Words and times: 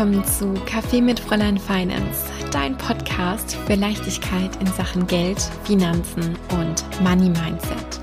willkommen 0.00 0.24
zu 0.24 0.54
Kaffee 0.64 1.02
mit 1.02 1.20
Fräulein 1.20 1.58
Finance, 1.58 2.24
dein 2.52 2.74
Podcast 2.78 3.54
für 3.66 3.74
Leichtigkeit 3.74 4.50
in 4.58 4.66
Sachen 4.68 5.06
Geld, 5.06 5.38
Finanzen 5.64 6.38
und 6.58 7.02
Money 7.02 7.28
Mindset. 7.28 8.00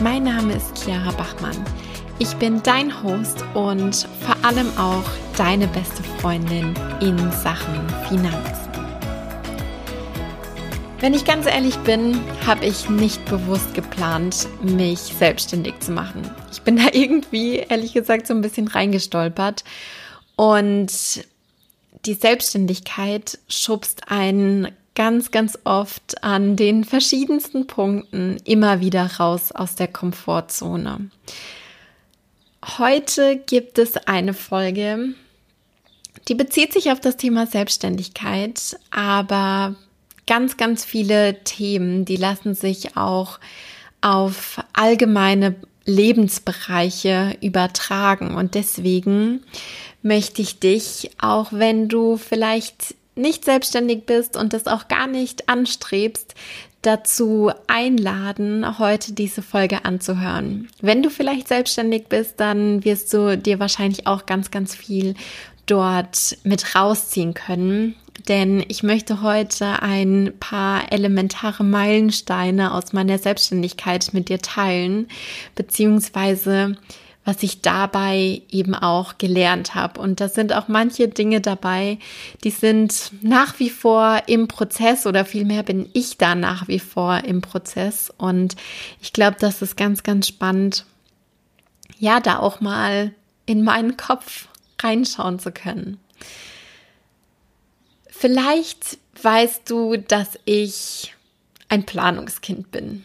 Mein 0.00 0.22
Name 0.22 0.54
ist 0.54 0.82
Chiara 0.82 1.12
Bachmann. 1.12 1.62
Ich 2.18 2.34
bin 2.36 2.62
dein 2.62 3.02
Host 3.02 3.44
und 3.52 4.08
vor 4.24 4.34
allem 4.42 4.68
auch 4.78 5.04
deine 5.36 5.66
beste 5.66 6.02
Freundin 6.02 6.74
in 7.02 7.18
Sachen 7.32 7.86
Finanzen. 8.08 8.70
Wenn 11.00 11.12
ich 11.12 11.26
ganz 11.26 11.44
ehrlich 11.44 11.76
bin, 11.80 12.18
habe 12.46 12.64
ich 12.64 12.88
nicht 12.88 13.22
bewusst 13.26 13.74
geplant, 13.74 14.48
mich 14.62 15.00
selbstständig 15.00 15.80
zu 15.80 15.92
machen. 15.92 16.22
Ich 16.50 16.62
bin 16.62 16.76
da 16.76 16.84
irgendwie, 16.94 17.56
ehrlich 17.56 17.92
gesagt, 17.92 18.26
so 18.26 18.32
ein 18.32 18.40
bisschen 18.40 18.68
reingestolpert 18.68 19.64
und 20.40 21.26
die 22.06 22.14
Selbstständigkeit 22.14 23.38
schubst 23.46 24.10
einen 24.10 24.68
ganz, 24.94 25.32
ganz 25.32 25.58
oft 25.64 26.24
an 26.24 26.56
den 26.56 26.84
verschiedensten 26.84 27.66
Punkten 27.66 28.38
immer 28.44 28.80
wieder 28.80 29.04
raus 29.18 29.52
aus 29.52 29.74
der 29.74 29.88
Komfortzone. 29.88 31.10
Heute 32.78 33.36
gibt 33.36 33.78
es 33.78 33.98
eine 33.98 34.32
Folge, 34.32 35.10
die 36.28 36.34
bezieht 36.34 36.72
sich 36.72 36.90
auf 36.90 37.00
das 37.00 37.18
Thema 37.18 37.46
Selbstständigkeit, 37.46 38.78
aber 38.90 39.74
ganz, 40.26 40.56
ganz 40.56 40.86
viele 40.86 41.44
Themen, 41.44 42.06
die 42.06 42.16
lassen 42.16 42.54
sich 42.54 42.96
auch 42.96 43.40
auf 44.00 44.58
allgemeine 44.72 45.56
Lebensbereiche 45.84 47.36
übertragen. 47.40 48.34
Und 48.34 48.54
deswegen 48.54 49.42
möchte 50.02 50.42
ich 50.42 50.58
dich, 50.58 51.10
auch 51.20 51.52
wenn 51.52 51.88
du 51.88 52.16
vielleicht 52.16 52.94
nicht 53.14 53.44
selbstständig 53.44 54.06
bist 54.06 54.36
und 54.36 54.52
das 54.52 54.66
auch 54.66 54.88
gar 54.88 55.06
nicht 55.06 55.48
anstrebst, 55.48 56.34
dazu 56.82 57.50
einladen, 57.66 58.78
heute 58.78 59.12
diese 59.12 59.42
Folge 59.42 59.84
anzuhören. 59.84 60.68
Wenn 60.80 61.02
du 61.02 61.10
vielleicht 61.10 61.48
selbstständig 61.48 62.06
bist, 62.08 62.40
dann 62.40 62.84
wirst 62.84 63.12
du 63.12 63.36
dir 63.36 63.60
wahrscheinlich 63.60 64.06
auch 64.06 64.24
ganz, 64.24 64.50
ganz 64.50 64.74
viel 64.74 65.14
dort 65.66 66.38
mit 66.42 66.74
rausziehen 66.74 67.34
können. 67.34 67.94
Denn 68.28 68.64
ich 68.68 68.82
möchte 68.82 69.22
heute 69.22 69.82
ein 69.82 70.32
paar 70.40 70.92
elementare 70.92 71.64
Meilensteine 71.64 72.74
aus 72.74 72.92
meiner 72.92 73.18
Selbstständigkeit 73.18 74.10
mit 74.12 74.28
dir 74.28 74.38
teilen, 74.40 75.08
beziehungsweise 75.54 76.76
was 77.24 77.42
ich 77.42 77.60
dabei 77.60 78.42
eben 78.50 78.74
auch 78.74 79.18
gelernt 79.18 79.74
habe. 79.74 80.00
Und 80.00 80.20
da 80.20 80.28
sind 80.28 80.52
auch 80.54 80.68
manche 80.68 81.08
Dinge 81.08 81.40
dabei, 81.40 81.98
die 82.44 82.50
sind 82.50 83.12
nach 83.20 83.58
wie 83.58 83.70
vor 83.70 84.22
im 84.26 84.48
Prozess 84.48 85.06
oder 85.06 85.24
vielmehr 85.24 85.62
bin 85.62 85.88
ich 85.92 86.16
da 86.16 86.34
nach 86.34 86.66
wie 86.68 86.78
vor 86.78 87.24
im 87.24 87.42
Prozess. 87.42 88.12
Und 88.16 88.56
ich 89.00 89.12
glaube, 89.12 89.36
das 89.38 89.62
ist 89.62 89.76
ganz, 89.76 90.02
ganz 90.02 90.28
spannend, 90.28 90.86
ja, 91.98 92.20
da 92.20 92.38
auch 92.38 92.60
mal 92.60 93.12
in 93.44 93.62
meinen 93.62 93.96
Kopf 93.96 94.48
reinschauen 94.80 95.38
zu 95.38 95.52
können. 95.52 95.98
Vielleicht 98.08 98.98
weißt 99.22 99.68
du, 99.68 99.96
dass 99.96 100.38
ich 100.46 101.14
ein 101.68 101.84
Planungskind 101.84 102.70
bin. 102.70 103.04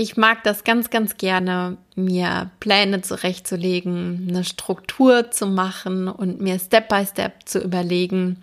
Ich 0.00 0.16
mag 0.16 0.44
das 0.44 0.62
ganz, 0.62 0.90
ganz 0.90 1.16
gerne, 1.16 1.76
mir 1.96 2.52
Pläne 2.60 3.02
zurechtzulegen, 3.02 4.28
eine 4.28 4.44
Struktur 4.44 5.32
zu 5.32 5.48
machen 5.48 6.06
und 6.06 6.40
mir 6.40 6.60
Step 6.60 6.88
by 6.88 7.04
Step 7.04 7.48
zu 7.48 7.58
überlegen, 7.58 8.40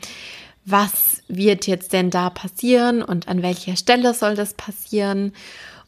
was 0.66 1.24
wird 1.30 1.66
jetzt 1.66 1.94
denn 1.94 2.10
da 2.10 2.30
passieren 2.30 3.02
und 3.02 3.30
an 3.30 3.42
welcher 3.42 3.78
Stelle 3.78 4.14
soll 4.14 4.36
das 4.36 4.54
passieren. 4.54 5.32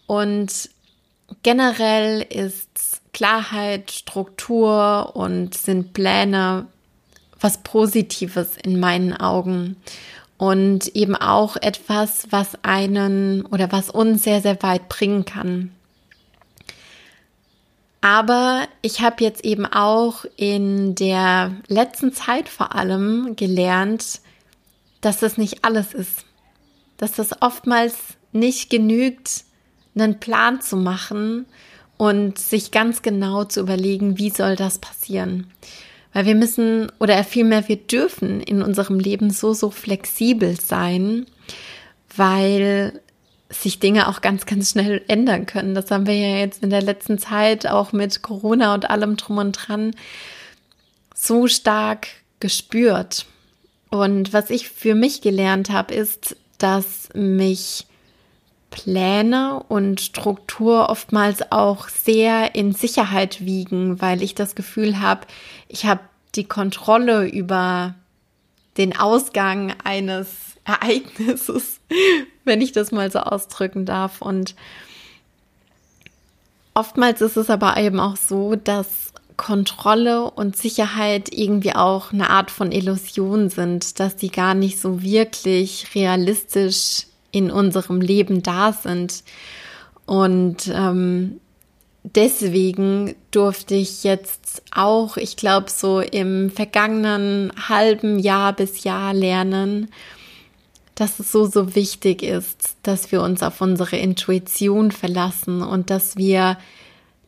Und 0.06 0.69
generell 1.44 2.22
ist 2.22 3.01
Klarheit, 3.11 3.91
Struktur 3.91 5.17
und 5.17 5.53
sind 5.53 5.91
Pläne 5.91 6.67
was 7.39 7.57
Positives 7.59 8.57
in 8.57 8.79
meinen 8.79 9.13
Augen 9.13 9.75
und 10.37 10.95
eben 10.95 11.15
auch 11.15 11.55
etwas, 11.55 12.27
was 12.29 12.63
einen 12.63 13.45
oder 13.45 13.71
was 13.71 13.89
uns 13.89 14.23
sehr, 14.23 14.41
sehr 14.41 14.61
weit 14.61 14.87
bringen 14.89 15.25
kann. 15.25 15.71
Aber 18.01 18.67
ich 18.81 19.01
habe 19.01 19.23
jetzt 19.23 19.43
eben 19.43 19.65
auch 19.65 20.25
in 20.35 20.95
der 20.95 21.55
letzten 21.67 22.13
Zeit 22.13 22.47
vor 22.47 22.75
allem 22.75 23.35
gelernt, 23.35 24.21
dass 25.01 25.19
das 25.19 25.37
nicht 25.37 25.65
alles 25.65 25.93
ist. 25.93 26.25
Dass 26.97 27.13
das 27.13 27.41
oftmals 27.41 27.95
nicht 28.31 28.69
genügt, 28.69 29.43
einen 29.95 30.19
Plan 30.19 30.61
zu 30.61 30.77
machen 30.77 31.47
und 31.97 32.37
sich 32.37 32.71
ganz 32.71 33.01
genau 33.01 33.43
zu 33.43 33.59
überlegen, 33.59 34.17
wie 34.19 34.29
soll 34.29 34.55
das 34.55 34.77
passieren. 34.77 35.51
Weil 36.17 36.25
wir 36.25 36.33
müssen 36.33 36.91
oder 37.00 37.23
vielmehr 37.23 37.67
wir 37.67 37.75
dürfen 37.75 38.41
in 38.41 38.63
unserem 38.63 38.97
Leben 38.97 39.29
so, 39.29 39.53
so 39.53 39.69
flexibel 39.69 40.59
sein, 40.59 41.28
weil 42.16 43.01
sich 43.51 43.78
Dinge 43.78 44.07
auch 44.07 44.22
ganz, 44.22 44.47
ganz 44.47 44.72
schnell 44.72 45.03
ändern 45.07 45.45
können. 45.45 45.75
Das 45.75 45.91
haben 45.91 46.07
wir 46.07 46.16
ja 46.16 46.39
jetzt 46.39 46.63
in 46.63 46.72
der 46.72 46.81
letzten 46.81 47.19
Zeit 47.19 47.67
auch 47.67 47.91
mit 47.91 48.23
Corona 48.23 48.73
und 48.73 48.89
allem 48.89 49.16
drum 49.16 49.38
und 49.38 49.51
dran 49.51 49.95
so 51.13 51.45
stark 51.45 52.07
gespürt. 52.39 53.27
Und 53.91 54.33
was 54.33 54.50
ich 54.50 54.69
für 54.69 54.95
mich 54.95 55.22
gelernt 55.22 55.69
habe, 55.69 55.94
ist, 55.94 56.35
dass 56.57 57.09
mich 57.13 57.85
Pläne 58.69 59.63
und 59.67 60.01
Struktur 60.01 60.89
oftmals 60.89 61.51
auch 61.51 61.88
sehr 61.89 62.55
in 62.55 62.73
Sicherheit 62.73 63.45
wiegen, 63.45 64.01
weil 64.01 64.22
ich 64.22 64.35
das 64.35 64.55
Gefühl 64.55 65.00
habe, 65.00 65.22
ich 65.67 65.85
habe 65.85 66.01
die 66.35 66.44
Kontrolle 66.44 67.27
über 67.27 67.95
den 68.77 68.97
Ausgang 68.97 69.73
eines 69.83 70.27
Ereignisses, 70.66 71.79
wenn 72.44 72.61
ich 72.61 72.73
das 72.73 72.91
mal 72.91 73.09
so 73.09 73.19
ausdrücken 73.19 73.85
darf. 73.85 74.22
Und 74.22 74.53
oftmals 76.73 77.22
ist 77.22 77.38
es 77.38 77.50
aber 77.50 77.77
eben 77.77 78.01
auch 78.01 78.17
so, 78.17 78.56
dass 78.56 79.13
Kontrolle 79.38 80.29
und 80.29 80.57
Sicherheit 80.57 81.29
irgendwie 81.31 81.73
auch 81.73 82.11
eine 82.11 82.29
Art 82.29 82.51
von 82.51 82.72
Illusion 82.72 83.50
sind, 83.50 84.00
dass 84.00 84.16
die 84.16 84.31
gar 84.31 84.56
nicht 84.56 84.81
so 84.81 85.01
wirklich 85.01 85.95
realistisch 85.95 87.06
in 87.31 87.51
unserem 87.51 88.01
Leben 88.01 88.43
da 88.43 88.73
sind. 88.73 89.23
Und 90.05 90.71
ähm, 90.73 91.39
deswegen 92.03 93.15
durfte 93.31 93.75
ich 93.75 94.03
jetzt 94.03 94.63
auch, 94.71 95.17
ich 95.17 95.35
glaube, 95.35 95.69
so 95.69 95.99
im 95.99 96.49
vergangenen 96.49 97.51
halben 97.67 98.19
Jahr 98.19 98.53
bis 98.53 98.83
Jahr 98.83 99.13
lernen, 99.13 99.89
dass 100.95 101.19
es 101.19 101.31
so, 101.31 101.45
so 101.45 101.75
wichtig 101.75 102.23
ist, 102.23 102.77
dass 102.81 103.11
wir 103.11 103.21
uns 103.21 103.44
auf 103.44 103.61
unsere 103.61 103.97
Intuition 103.97 104.91
verlassen 104.91 105.61
und 105.61 105.89
dass 105.89 106.17
wir 106.17 106.57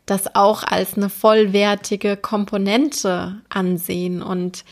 das 0.08 0.36
auch 0.36 0.64
als 0.64 0.96
eine 0.98 1.10
vollwertige 1.10 2.18
Komponente 2.18 3.40
ansehen 3.50 4.24
und 4.24 4.64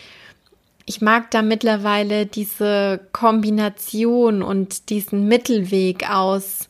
ich 0.87 1.01
mag 1.01 1.29
da 1.31 1.41
mittlerweile 1.41 2.25
diese 2.25 3.01
Kombination 3.11 4.41
und 4.41 4.89
diesen 4.89 5.27
Mittelweg 5.27 6.09
aus 6.09 6.69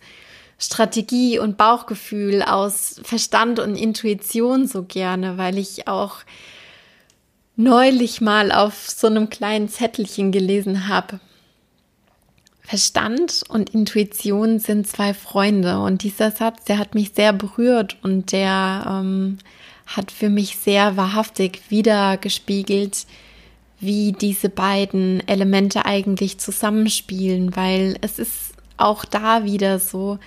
Strategie 0.58 1.38
und 1.38 1.56
Bauchgefühl, 1.56 2.42
aus 2.42 3.00
Verstand 3.04 3.60
und 3.60 3.76
Intuition 3.76 4.68
so 4.68 4.84
gerne, 4.84 5.38
weil 5.38 5.60
ich 5.60 5.88
auch 5.88 6.16
neulich 7.56 8.20
mal 8.20 8.52
auf 8.52 8.90
so 8.90 9.06
einem 9.06 9.30
kleinen 9.30 9.70
Zettelchen 9.70 10.32
gelesen 10.32 10.88
habe. 10.88 11.20
Verstand 12.62 13.44
und 13.50 13.70
Intuition 13.70 14.58
sind 14.58 14.88
zwei 14.88 15.14
Freunde 15.14 15.80
und 15.80 16.02
dieser 16.02 16.32
Satz, 16.32 16.64
der 16.66 16.80
hat 16.80 16.96
mich 16.96 17.12
sehr 17.14 17.34
berührt 17.34 17.98
und 18.02 18.32
der 18.32 18.84
ähm, 18.90 19.38
hat 19.86 20.10
für 20.12 20.30
mich 20.30 20.58
sehr 20.58 20.98
wahrhaftig 20.98 21.62
wiedergespiegelt, 21.70 23.06
wie 23.80 24.12
diese 24.12 24.50
beiden 24.50 25.28
Elemente 25.28 25.86
eigentlich 25.86 26.40
zusammenspielen, 26.40 27.56
weil 27.56 27.98
es 28.02 28.20
ist 28.20 28.54
auch 28.78 29.06
da 29.06 29.44
wieder 29.44 29.80
so, 29.80 30.20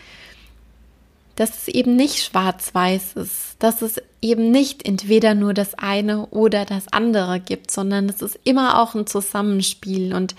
dass 1.36 1.56
es 1.56 1.68
eben 1.68 1.96
nicht 1.96 2.22
schwarz-weiß 2.22 3.14
ist, 3.14 3.56
dass 3.58 3.82
es 3.82 4.00
eben 4.20 4.50
nicht 4.50 4.86
entweder 4.86 5.34
nur 5.34 5.54
das 5.54 5.74
eine 5.74 6.26
oder 6.26 6.64
das 6.64 6.92
andere 6.92 7.40
gibt, 7.40 7.70
sondern 7.70 8.08
es 8.08 8.20
ist 8.20 8.38
immer 8.44 8.80
auch 8.80 8.94
ein 8.94 9.06
Zusammenspiel 9.06 10.14
und 10.14 10.34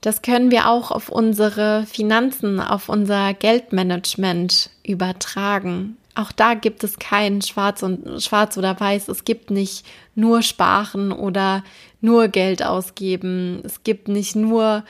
das 0.00 0.22
können 0.22 0.50
wir 0.50 0.68
auch 0.68 0.90
auf 0.90 1.10
unsere 1.10 1.84
Finanzen, 1.86 2.58
auf 2.58 2.88
unser 2.88 3.34
Geldmanagement 3.34 4.70
übertragen. 4.82 5.98
Auch 6.20 6.32
da 6.32 6.52
gibt 6.52 6.84
es 6.84 6.98
kein 6.98 7.40
Schwarz 7.40 7.82
und 7.82 8.22
Schwarz 8.22 8.58
oder 8.58 8.78
Weiß. 8.78 9.08
Es 9.08 9.24
gibt 9.24 9.50
nicht 9.50 9.86
nur 10.14 10.42
Sparen 10.42 11.12
oder 11.12 11.64
nur 12.02 12.28
Geld 12.28 12.62
ausgeben. 12.62 13.62
Es 13.64 13.84
gibt 13.84 14.08
nicht 14.08 14.36
nur 14.36 14.84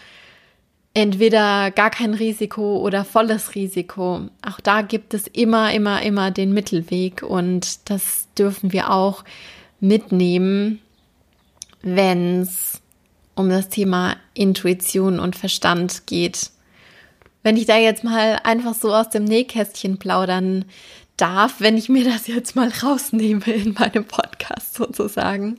entweder 0.92 1.70
gar 1.70 1.90
kein 1.90 2.14
Risiko 2.14 2.78
oder 2.78 3.04
volles 3.04 3.54
Risiko. 3.54 4.22
Auch 4.44 4.58
da 4.60 4.82
gibt 4.82 5.14
es 5.14 5.28
immer, 5.28 5.72
immer, 5.72 6.02
immer 6.02 6.32
den 6.32 6.52
Mittelweg 6.52 7.22
und 7.22 7.88
das 7.88 8.26
dürfen 8.36 8.72
wir 8.72 8.90
auch 8.90 9.22
mitnehmen, 9.78 10.80
wenn 11.82 12.40
es 12.40 12.82
um 13.36 13.48
das 13.48 13.68
Thema 13.68 14.16
Intuition 14.34 15.20
und 15.20 15.36
Verstand 15.36 16.08
geht. 16.08 16.50
Wenn 17.42 17.56
ich 17.56 17.66
da 17.66 17.78
jetzt 17.78 18.04
mal 18.04 18.40
einfach 18.42 18.74
so 18.74 18.92
aus 18.92 19.08
dem 19.10 19.24
Nähkästchen 19.24 19.98
plaudern 19.98 20.66
darf, 21.20 21.56
wenn 21.60 21.76
ich 21.76 21.88
mir 21.88 22.04
das 22.04 22.26
jetzt 22.26 22.56
mal 22.56 22.70
rausnehme 22.82 23.44
in 23.46 23.74
meinem 23.74 24.04
Podcast 24.04 24.74
sozusagen, 24.74 25.58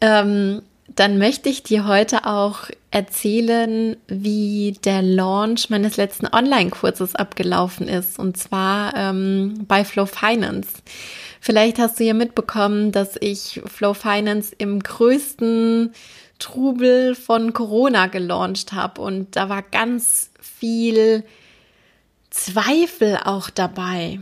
ähm, 0.00 0.62
dann 0.88 1.18
möchte 1.18 1.48
ich 1.48 1.62
dir 1.62 1.86
heute 1.86 2.26
auch 2.26 2.70
erzählen, 2.90 3.96
wie 4.06 4.78
der 4.84 5.02
Launch 5.02 5.68
meines 5.68 5.96
letzten 5.96 6.26
Online-Kurses 6.26 7.14
abgelaufen 7.14 7.88
ist, 7.88 8.18
und 8.18 8.36
zwar 8.36 8.94
ähm, 8.96 9.64
bei 9.66 9.84
Flow 9.84 10.06
Finance. 10.06 10.68
Vielleicht 11.40 11.78
hast 11.78 12.00
du 12.00 12.04
ja 12.04 12.14
mitbekommen, 12.14 12.92
dass 12.92 13.16
ich 13.20 13.60
Flow 13.66 13.94
Finance 13.94 14.54
im 14.56 14.80
größten 14.80 15.92
Trubel 16.38 17.14
von 17.14 17.52
Corona 17.52 18.06
gelauncht 18.06 18.72
habe 18.72 19.00
und 19.02 19.36
da 19.36 19.48
war 19.48 19.62
ganz 19.62 20.30
viel 20.40 21.24
Zweifel 22.30 23.18
auch 23.24 23.50
dabei. 23.50 24.20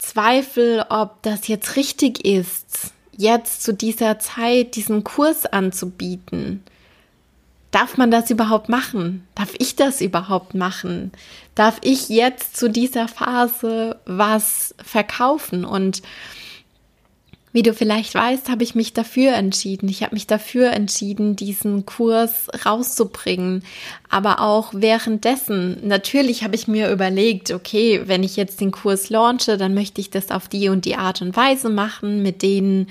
Zweifel, 0.00 0.84
ob 0.88 1.22
das 1.22 1.46
jetzt 1.46 1.76
richtig 1.76 2.24
ist, 2.24 2.92
jetzt 3.16 3.62
zu 3.62 3.74
dieser 3.74 4.18
Zeit 4.18 4.74
diesen 4.74 5.04
Kurs 5.04 5.44
anzubieten. 5.44 6.64
Darf 7.70 7.98
man 7.98 8.10
das 8.10 8.30
überhaupt 8.30 8.68
machen? 8.68 9.28
Darf 9.34 9.52
ich 9.58 9.76
das 9.76 10.00
überhaupt 10.00 10.54
machen? 10.54 11.12
Darf 11.54 11.78
ich 11.82 12.08
jetzt 12.08 12.56
zu 12.56 12.68
dieser 12.68 13.08
Phase 13.08 14.00
was 14.06 14.74
verkaufen? 14.82 15.64
Und 15.64 16.02
wie 17.52 17.62
du 17.62 17.74
vielleicht 17.74 18.14
weißt, 18.14 18.48
habe 18.48 18.62
ich 18.62 18.76
mich 18.76 18.92
dafür 18.92 19.32
entschieden. 19.32 19.88
Ich 19.88 20.02
habe 20.02 20.14
mich 20.14 20.26
dafür 20.26 20.70
entschieden, 20.72 21.34
diesen 21.34 21.84
Kurs 21.84 22.46
rauszubringen. 22.64 23.64
Aber 24.08 24.40
auch 24.40 24.72
währenddessen, 24.72 25.76
natürlich 25.86 26.44
habe 26.44 26.54
ich 26.54 26.68
mir 26.68 26.92
überlegt, 26.92 27.50
okay, 27.50 28.02
wenn 28.06 28.22
ich 28.22 28.36
jetzt 28.36 28.60
den 28.60 28.70
Kurs 28.70 29.10
launche, 29.10 29.56
dann 29.56 29.74
möchte 29.74 30.00
ich 30.00 30.10
das 30.10 30.30
auf 30.30 30.46
die 30.46 30.68
und 30.68 30.84
die 30.84 30.96
Art 30.96 31.22
und 31.22 31.36
Weise 31.36 31.70
machen, 31.70 32.22
mit 32.22 32.42
denen 32.42 32.86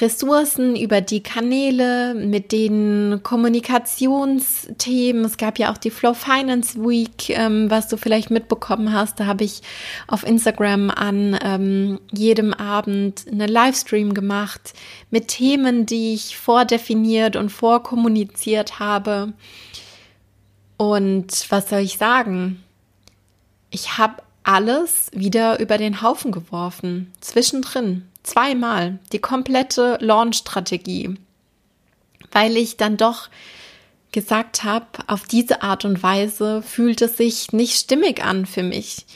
Ressourcen, 0.00 0.76
über 0.76 1.00
die 1.00 1.22
Kanäle, 1.22 2.14
mit 2.14 2.52
den 2.52 3.20
Kommunikationsthemen. 3.22 5.24
Es 5.24 5.36
gab 5.36 5.58
ja 5.58 5.72
auch 5.72 5.78
die 5.78 5.90
Flow 5.90 6.14
Finance 6.14 6.80
Week, 6.80 7.30
ähm, 7.30 7.70
was 7.70 7.88
du 7.88 7.96
vielleicht 7.96 8.30
mitbekommen 8.30 8.92
hast. 8.92 9.20
Da 9.20 9.26
habe 9.26 9.44
ich 9.44 9.62
auf 10.06 10.24
Instagram 10.24 10.90
an 10.90 11.38
ähm, 11.42 12.00
jedem 12.12 12.54
Abend 12.54 13.26
eine 13.30 13.46
Livestream 13.46 14.14
gemacht 14.14 14.74
mit 15.10 15.28
Themen, 15.28 15.86
die 15.86 16.14
ich 16.14 16.36
vordefiniert 16.36 17.36
und 17.36 17.50
vorkommuniziert 17.50 18.80
habe. 18.80 19.32
Und 20.76 21.46
was 21.50 21.68
soll 21.68 21.80
ich 21.80 21.98
sagen? 21.98 22.62
Ich 23.70 23.98
habe 23.98 24.22
alles 24.42 25.10
wieder 25.12 25.60
über 25.60 25.78
den 25.78 26.02
Haufen 26.02 26.32
geworfen, 26.32 27.12
zwischendrin 27.20 28.04
zweimal 28.24 28.98
die 29.12 29.20
komplette 29.20 29.98
Launch-Strategie, 30.00 31.14
weil 32.32 32.56
ich 32.56 32.76
dann 32.76 32.96
doch 32.96 33.28
gesagt 34.10 34.64
habe, 34.64 34.86
auf 35.06 35.24
diese 35.24 35.62
Art 35.62 35.84
und 35.84 36.02
Weise 36.02 36.62
fühlt 36.62 37.02
es 37.02 37.16
sich 37.16 37.52
nicht 37.52 37.78
stimmig 37.78 38.24
an 38.24 38.46
für 38.46 38.62
mich. 38.62 39.06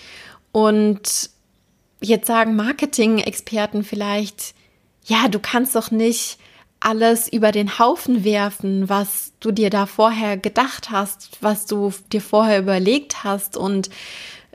Und 0.52 1.30
jetzt 2.00 2.26
sagen 2.26 2.56
Marketing-Experten 2.56 3.84
vielleicht, 3.84 4.54
ja, 5.04 5.28
du 5.28 5.38
kannst 5.38 5.74
doch 5.74 5.90
nicht 5.90 6.38
alles 6.80 7.32
über 7.32 7.50
den 7.50 7.78
Haufen 7.78 8.24
werfen, 8.24 8.88
was 8.88 9.32
du 9.40 9.50
dir 9.50 9.70
da 9.70 9.86
vorher 9.86 10.36
gedacht 10.36 10.90
hast, 10.90 11.30
was 11.40 11.66
du 11.66 11.92
dir 12.12 12.20
vorher 12.20 12.60
überlegt 12.60 13.24
hast. 13.24 13.56
Und 13.56 13.90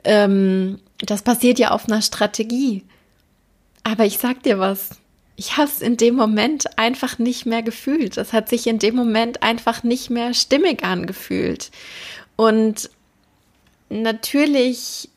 ähm, 0.04 0.78
das 0.98 1.22
passiert 1.22 1.58
ja 1.58 1.70
auf 1.70 1.86
einer 1.86 2.02
Strategie. 2.02 2.84
Aber 3.84 4.04
ich 4.04 4.18
sag 4.18 4.42
dir 4.42 4.58
was. 4.58 4.90
Ich 5.36 5.56
habe 5.56 5.68
es 5.68 5.80
in 5.80 5.96
dem 5.96 6.14
Moment 6.14 6.78
einfach 6.78 7.18
nicht 7.18 7.44
mehr 7.44 7.62
gefühlt. 7.62 8.16
Es 8.16 8.32
hat 8.32 8.48
sich 8.48 8.66
in 8.66 8.78
dem 8.78 8.94
Moment 8.96 9.42
einfach 9.42 9.82
nicht 9.82 10.10
mehr 10.10 10.32
stimmig 10.32 10.84
angefühlt. 10.84 11.70
Und 12.36 12.90
natürlich 13.88 15.08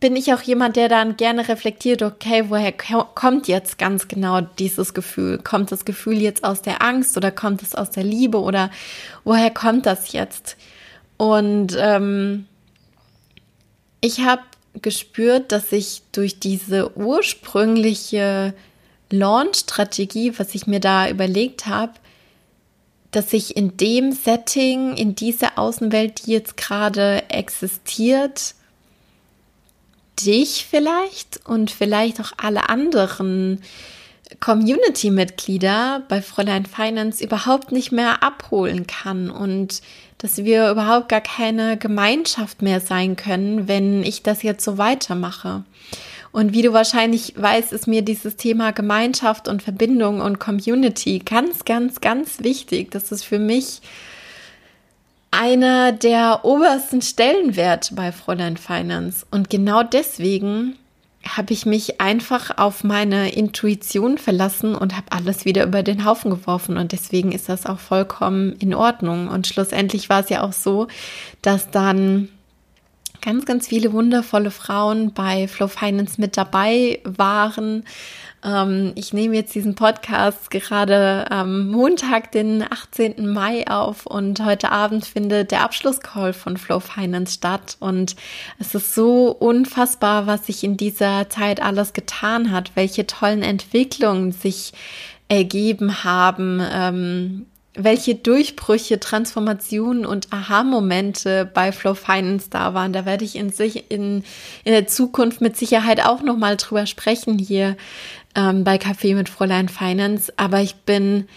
bin 0.00 0.16
ich 0.16 0.32
auch 0.32 0.40
jemand, 0.40 0.76
der 0.76 0.88
dann 0.88 1.16
gerne 1.16 1.48
reflektiert, 1.48 2.02
okay, 2.02 2.46
woher 2.48 2.72
kommt 2.72 3.48
jetzt 3.48 3.76
ganz 3.76 4.08
genau 4.08 4.40
dieses 4.40 4.94
Gefühl? 4.94 5.38
Kommt 5.38 5.70
das 5.72 5.84
Gefühl 5.84 6.20
jetzt 6.20 6.42
aus 6.42 6.62
der 6.62 6.80
Angst 6.82 7.16
oder 7.18 7.30
kommt 7.30 7.62
es 7.62 7.74
aus 7.74 7.90
der 7.90 8.04
Liebe 8.04 8.40
oder 8.40 8.70
woher 9.24 9.50
kommt 9.50 9.84
das 9.84 10.12
jetzt? 10.12 10.56
Und 11.18 11.76
ähm, 11.78 12.46
ich 14.00 14.20
habe 14.20 14.42
gespürt, 14.74 15.52
dass 15.52 15.72
ich 15.72 16.02
durch 16.12 16.38
diese 16.38 16.96
ursprüngliche 16.96 18.54
Launch-Strategie, 19.10 20.38
was 20.38 20.54
ich 20.54 20.66
mir 20.66 20.80
da 20.80 21.08
überlegt 21.08 21.66
habe, 21.66 21.92
dass 23.10 23.32
ich 23.32 23.56
in 23.56 23.76
dem 23.76 24.12
Setting, 24.12 24.96
in 24.96 25.14
dieser 25.14 25.58
Außenwelt, 25.58 26.26
die 26.26 26.32
jetzt 26.32 26.56
gerade 26.56 27.28
existiert, 27.28 28.54
dich 30.24 30.66
vielleicht 30.70 31.40
und 31.44 31.70
vielleicht 31.70 32.20
auch 32.20 32.32
alle 32.36 32.68
anderen 32.68 33.60
Community-Mitglieder 34.38 36.04
bei 36.08 36.22
Fräulein 36.22 36.66
Finance 36.66 37.24
überhaupt 37.24 37.72
nicht 37.72 37.90
mehr 37.90 38.22
abholen 38.22 38.86
kann 38.86 39.30
und 39.30 39.82
dass 40.20 40.44
wir 40.44 40.70
überhaupt 40.70 41.08
gar 41.08 41.22
keine 41.22 41.78
Gemeinschaft 41.78 42.62
mehr 42.62 42.80
sein 42.80 43.16
können, 43.16 43.68
wenn 43.68 44.02
ich 44.02 44.22
das 44.22 44.42
jetzt 44.42 44.64
so 44.64 44.76
weitermache. 44.76 45.64
Und 46.30 46.52
wie 46.52 46.62
du 46.62 46.72
wahrscheinlich 46.72 47.34
weißt, 47.36 47.72
ist 47.72 47.88
mir 47.88 48.02
dieses 48.02 48.36
Thema 48.36 48.70
Gemeinschaft 48.70 49.48
und 49.48 49.62
Verbindung 49.62 50.20
und 50.20 50.38
Community 50.38 51.18
ganz, 51.18 51.64
ganz, 51.64 52.00
ganz 52.00 52.40
wichtig. 52.40 52.90
Das 52.90 53.10
ist 53.10 53.24
für 53.24 53.38
mich 53.38 53.80
einer 55.30 55.92
der 55.92 56.44
obersten 56.44 57.02
Stellenwerte 57.02 57.94
bei 57.94 58.12
Fräulein 58.12 58.58
Finance. 58.58 59.26
Und 59.30 59.48
genau 59.48 59.82
deswegen 59.82 60.76
habe 61.26 61.52
ich 61.52 61.66
mich 61.66 62.00
einfach 62.00 62.56
auf 62.58 62.82
meine 62.82 63.30
Intuition 63.32 64.18
verlassen 64.18 64.74
und 64.74 64.96
habe 64.96 65.12
alles 65.12 65.44
wieder 65.44 65.64
über 65.64 65.82
den 65.82 66.04
Haufen 66.04 66.30
geworfen. 66.30 66.76
Und 66.76 66.92
deswegen 66.92 67.32
ist 67.32 67.48
das 67.48 67.66
auch 67.66 67.78
vollkommen 67.78 68.52
in 68.58 68.74
Ordnung. 68.74 69.28
Und 69.28 69.46
schlussendlich 69.46 70.08
war 70.08 70.20
es 70.20 70.30
ja 70.30 70.42
auch 70.42 70.52
so, 70.52 70.88
dass 71.42 71.70
dann 71.70 72.28
ganz, 73.20 73.44
ganz 73.44 73.68
viele 73.68 73.92
wundervolle 73.92 74.50
Frauen 74.50 75.12
bei 75.12 75.48
Flow 75.48 75.68
Finance 75.68 76.20
mit 76.20 76.36
dabei 76.36 77.00
waren. 77.04 77.84
Ähm, 78.42 78.92
ich 78.94 79.12
nehme 79.12 79.34
jetzt 79.34 79.54
diesen 79.54 79.74
Podcast 79.74 80.50
gerade 80.50 81.30
am 81.30 81.68
Montag, 81.68 82.32
den 82.32 82.62
18. 82.62 83.26
Mai 83.26 83.66
auf 83.68 84.06
und 84.06 84.44
heute 84.44 84.72
Abend 84.72 85.04
findet 85.04 85.50
der 85.50 85.62
Abschlusscall 85.62 86.32
von 86.32 86.56
Flow 86.56 86.80
Finance 86.80 87.34
statt. 87.34 87.76
Und 87.80 88.16
es 88.58 88.74
ist 88.74 88.94
so 88.94 89.30
unfassbar, 89.30 90.26
was 90.26 90.46
sich 90.46 90.64
in 90.64 90.76
dieser 90.76 91.28
Zeit 91.28 91.60
alles 91.62 91.92
getan 91.92 92.50
hat, 92.50 92.72
welche 92.74 93.06
tollen 93.06 93.42
Entwicklungen 93.42 94.32
sich 94.32 94.72
ergeben 95.28 96.02
haben. 96.02 96.60
Ähm, 96.72 97.46
welche 97.74 98.16
Durchbrüche, 98.16 98.98
Transformationen 98.98 100.04
und 100.04 100.32
Aha-Momente 100.32 101.48
bei 101.52 101.70
Flow 101.70 101.94
Finance 101.94 102.48
da 102.50 102.74
waren. 102.74 102.92
Da 102.92 103.06
werde 103.06 103.24
ich 103.24 103.36
in, 103.36 103.50
sich, 103.50 103.90
in, 103.90 104.24
in 104.64 104.72
der 104.72 104.86
Zukunft 104.86 105.40
mit 105.40 105.56
Sicherheit 105.56 106.04
auch 106.04 106.22
nochmal 106.22 106.56
drüber 106.56 106.86
sprechen 106.86 107.38
hier 107.38 107.76
ähm, 108.34 108.64
bei 108.64 108.76
Café 108.76 109.14
mit 109.14 109.28
Fräulein 109.28 109.68
Finance. 109.68 110.32
Aber 110.36 110.60
ich 110.60 110.74
bin 110.76 111.28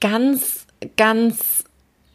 ganz, 0.00 0.66
ganz 0.96 1.64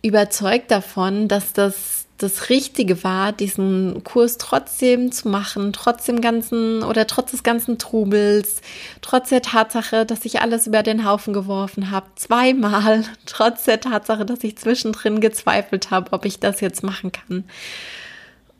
überzeugt 0.03 0.69
davon, 0.69 1.27
dass 1.27 1.53
das 1.53 1.96
das 2.17 2.49
Richtige 2.49 3.03
war, 3.03 3.31
diesen 3.31 4.03
Kurs 4.03 4.37
trotzdem 4.37 5.11
zu 5.11 5.29
machen, 5.29 5.71
trotz 5.71 6.05
dem 6.05 6.19
ganzen 6.19 6.81
oder 6.83 7.05
trotz 7.05 7.31
des 7.31 7.43
ganzen 7.43 7.77
Trubels, 7.77 8.61
trotz 9.01 9.29
der 9.29 9.43
Tatsache, 9.43 10.05
dass 10.05 10.25
ich 10.25 10.41
alles 10.41 10.65
über 10.65 10.81
den 10.81 11.05
Haufen 11.05 11.33
geworfen 11.33 11.91
habe, 11.91 12.07
zweimal, 12.15 13.03
trotz 13.25 13.65
der 13.65 13.79
Tatsache, 13.79 14.25
dass 14.25 14.43
ich 14.43 14.57
zwischendrin 14.57 15.21
gezweifelt 15.21 15.91
habe, 15.91 16.11
ob 16.13 16.25
ich 16.25 16.39
das 16.39 16.59
jetzt 16.59 16.83
machen 16.83 17.11
kann. 17.11 17.43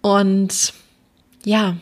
Und 0.02 0.74
ja, 1.44 1.78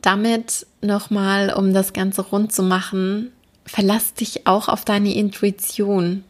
damit 0.00 0.66
nochmal, 0.80 1.52
um 1.52 1.74
das 1.74 1.92
Ganze 1.92 2.22
rund 2.22 2.52
zu 2.52 2.62
machen, 2.62 3.32
verlass 3.66 4.14
dich 4.14 4.46
auch 4.46 4.68
auf 4.68 4.84
deine 4.84 5.14
Intuition. 5.14 6.24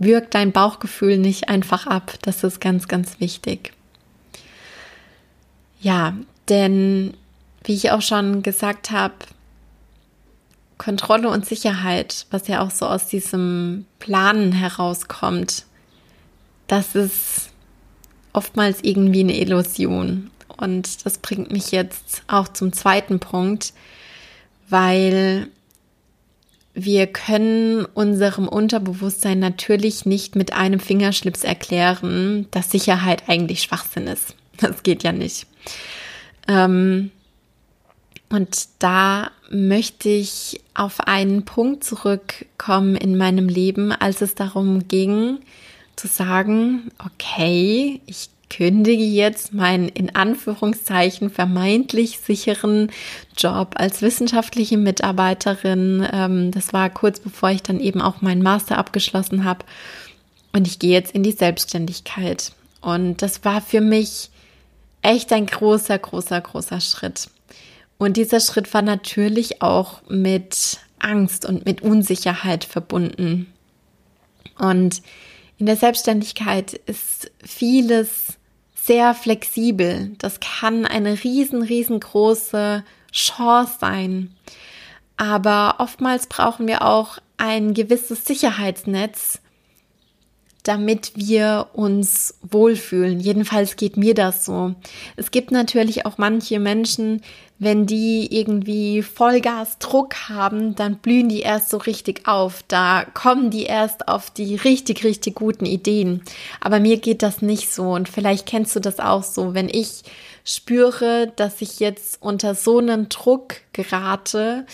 Wirk 0.00 0.30
dein 0.30 0.50
Bauchgefühl 0.50 1.18
nicht 1.18 1.48
einfach 1.48 1.86
ab. 1.86 2.14
Das 2.22 2.42
ist 2.42 2.60
ganz, 2.60 2.88
ganz 2.88 3.20
wichtig. 3.20 3.72
Ja, 5.80 6.14
denn 6.48 7.14
wie 7.64 7.74
ich 7.74 7.90
auch 7.90 8.02
schon 8.02 8.42
gesagt 8.42 8.90
habe, 8.90 9.14
Kontrolle 10.78 11.28
und 11.28 11.44
Sicherheit, 11.44 12.26
was 12.30 12.48
ja 12.48 12.62
auch 12.62 12.70
so 12.70 12.86
aus 12.86 13.06
diesem 13.06 13.84
Planen 13.98 14.52
herauskommt, 14.52 15.66
das 16.66 16.94
ist 16.94 17.50
oftmals 18.32 18.78
irgendwie 18.82 19.20
eine 19.20 19.38
Illusion. 19.38 20.30
Und 20.56 21.04
das 21.04 21.18
bringt 21.18 21.52
mich 21.52 21.72
jetzt 21.72 22.22
auch 22.26 22.48
zum 22.48 22.72
zweiten 22.72 23.20
Punkt, 23.20 23.74
weil 24.70 25.48
wir 26.84 27.06
können 27.06 27.84
unserem 27.84 28.48
Unterbewusstsein 28.48 29.38
natürlich 29.38 30.06
nicht 30.06 30.36
mit 30.36 30.52
einem 30.52 30.80
Fingerschlips 30.80 31.44
erklären, 31.44 32.46
dass 32.50 32.70
Sicherheit 32.70 33.24
eigentlich 33.28 33.62
Schwachsinn 33.62 34.06
ist. 34.06 34.34
Das 34.56 34.82
geht 34.82 35.02
ja 35.02 35.12
nicht. 35.12 35.46
Ähm, 36.48 37.10
und 38.28 38.68
da 38.78 39.30
möchte 39.50 40.08
ich 40.08 40.60
auf 40.74 41.00
einen 41.00 41.44
Punkt 41.44 41.82
zurückkommen 41.82 42.94
in 42.94 43.16
meinem 43.16 43.48
Leben, 43.48 43.90
als 43.90 44.20
es 44.20 44.34
darum 44.34 44.86
ging, 44.86 45.38
zu 45.96 46.06
sagen, 46.06 46.90
okay, 47.04 48.00
ich 48.06 48.30
kündige 48.50 49.04
jetzt 49.04 49.54
meinen 49.54 49.88
in 49.88 50.14
Anführungszeichen 50.14 51.30
vermeintlich 51.30 52.18
sicheren 52.18 52.90
Job 53.36 53.74
als 53.76 54.02
wissenschaftliche 54.02 54.76
Mitarbeiterin. 54.76 56.06
Ähm, 56.12 56.50
das 56.50 56.74
war 56.74 56.90
kurz 56.90 57.20
bevor 57.20 57.50
ich 57.50 57.62
dann 57.62 57.80
eben 57.80 58.02
auch 58.02 58.20
meinen 58.20 58.42
Master 58.42 58.76
abgeschlossen 58.76 59.44
habe. 59.44 59.64
Und 60.52 60.66
ich 60.66 60.78
gehe 60.78 60.92
jetzt 60.92 61.14
in 61.14 61.22
die 61.22 61.32
Selbstständigkeit. 61.32 62.52
Und 62.80 63.22
das 63.22 63.44
war 63.44 63.62
für 63.62 63.80
mich 63.80 64.30
echt 65.02 65.32
ein 65.32 65.46
großer, 65.46 65.98
großer, 65.98 66.40
großer 66.40 66.80
Schritt. 66.80 67.30
Und 67.98 68.16
dieser 68.16 68.40
Schritt 68.40 68.72
war 68.74 68.82
natürlich 68.82 69.62
auch 69.62 70.02
mit 70.08 70.78
Angst 70.98 71.44
und 71.44 71.66
mit 71.66 71.82
Unsicherheit 71.82 72.64
verbunden. 72.64 73.52
Und 74.58 75.02
in 75.58 75.66
der 75.66 75.76
Selbstständigkeit 75.76 76.72
ist 76.72 77.30
vieles 77.44 78.38
sehr 78.82 79.14
flexibel. 79.14 80.12
Das 80.18 80.40
kann 80.40 80.86
eine 80.86 81.22
riesen, 81.22 81.62
riesengroße 81.62 82.84
Chance 83.12 83.74
sein. 83.80 84.34
Aber 85.16 85.76
oftmals 85.78 86.26
brauchen 86.26 86.66
wir 86.66 86.82
auch 86.82 87.18
ein 87.36 87.74
gewisses 87.74 88.24
Sicherheitsnetz, 88.24 89.40
damit 90.62 91.12
wir 91.16 91.68
uns 91.72 92.34
wohlfühlen. 92.42 93.20
Jedenfalls 93.20 93.76
geht 93.76 93.96
mir 93.96 94.14
das 94.14 94.44
so. 94.44 94.74
Es 95.16 95.30
gibt 95.30 95.52
natürlich 95.52 96.06
auch 96.06 96.18
manche 96.18 96.58
Menschen, 96.60 97.22
wenn 97.58 97.84
die 97.84 98.34
irgendwie 98.34 99.02
Vollgas 99.02 99.78
Druck 99.78 100.28
haben, 100.30 100.74
dann 100.74 100.96
blühen 100.96 101.28
die 101.28 101.40
erst 101.40 101.68
so 101.68 101.76
richtig 101.76 102.26
auf. 102.26 102.64
Da 102.68 103.04
kommen 103.04 103.50
die 103.50 103.64
erst 103.64 104.08
auf 104.08 104.30
die 104.30 104.56
richtig, 104.56 105.04
richtig 105.04 105.34
guten 105.34 105.66
Ideen. 105.66 106.22
Aber 106.60 106.80
mir 106.80 106.96
geht 106.96 107.22
das 107.22 107.42
nicht 107.42 107.70
so. 107.70 107.92
Und 107.92 108.08
vielleicht 108.08 108.46
kennst 108.46 108.74
du 108.74 108.80
das 108.80 108.98
auch 108.98 109.22
so. 109.22 109.52
Wenn 109.52 109.68
ich 109.68 110.04
spüre, 110.42 111.32
dass 111.36 111.60
ich 111.60 111.80
jetzt 111.80 112.22
unter 112.22 112.54
so 112.54 112.78
einen 112.78 113.10
Druck 113.10 113.56
gerate, 113.74 114.64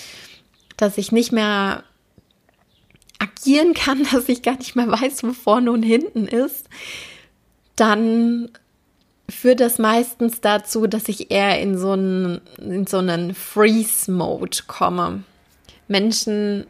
dass 0.77 0.97
ich 0.97 1.11
nicht 1.11 1.33
mehr 1.33 1.83
agieren 3.19 3.75
kann, 3.75 4.07
dass 4.13 4.29
ich 4.29 4.43
gar 4.43 4.57
nicht 4.57 4.77
mehr 4.77 4.91
weiß, 4.91 5.23
wo 5.25 5.33
vorne 5.33 5.71
und 5.71 5.83
hinten 5.83 6.27
ist, 6.27 6.69
dann 7.77 8.51
führt 9.29 9.61
das 9.61 9.79
meistens 9.79 10.41
dazu, 10.41 10.87
dass 10.87 11.09
ich 11.09 11.31
eher 11.31 11.61
in 11.61 11.77
so 11.77 11.93
einen, 11.93 12.41
in 12.59 12.87
so 12.87 12.99
einen 12.99 13.35
Freeze-Mode 13.35 14.59
komme. 14.67 15.25
Menschen 15.89 16.67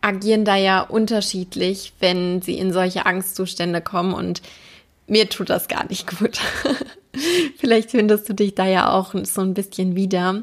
agieren 0.00 0.44
da 0.44 0.56
ja 0.56 0.80
unterschiedlich, 0.80 1.92
wenn 1.98 2.40
sie 2.40 2.56
in 2.56 2.72
solche 2.72 3.04
Angstzustände 3.06 3.80
kommen 3.80 4.14
und 4.14 4.42
mir 5.08 5.28
tut 5.28 5.50
das 5.50 5.68
gar 5.68 5.86
nicht 5.88 6.06
gut. 6.18 6.38
Vielleicht 7.58 7.90
findest 7.90 8.28
du 8.28 8.34
dich 8.34 8.54
da 8.54 8.66
ja 8.66 8.92
auch 8.92 9.14
so 9.24 9.40
ein 9.40 9.54
bisschen 9.54 9.96
wieder. 9.96 10.42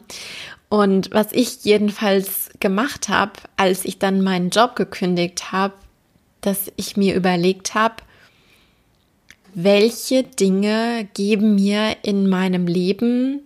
Und 0.70 1.10
was 1.12 1.32
ich 1.32 1.64
jedenfalls 1.64 2.50
gemacht 2.60 3.10
habe, 3.10 3.34
als 3.56 3.86
ich 3.86 4.00
dann 4.00 4.22
meinen 4.22 4.50
Job 4.50 4.76
gekündigt 4.76 5.52
habe, 5.52 5.74
dass 6.42 6.72
ich 6.76 6.98
mir 6.98 7.16
überlegt 7.16 7.76
habe, 7.76 7.96
welche 9.54 10.24
Dinge 10.24 11.08
geben 11.14 11.56
mir 11.56 11.98
in 12.04 12.28
meinem 12.28 12.68
Leben 12.68 13.42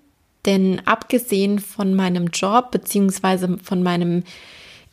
denn 0.46 0.82
abgesehen 0.86 1.60
von 1.60 1.94
meinem 1.96 2.28
Job 2.28 2.72
beziehungsweise 2.72 3.58
von 3.62 3.84
meinem 3.84 4.24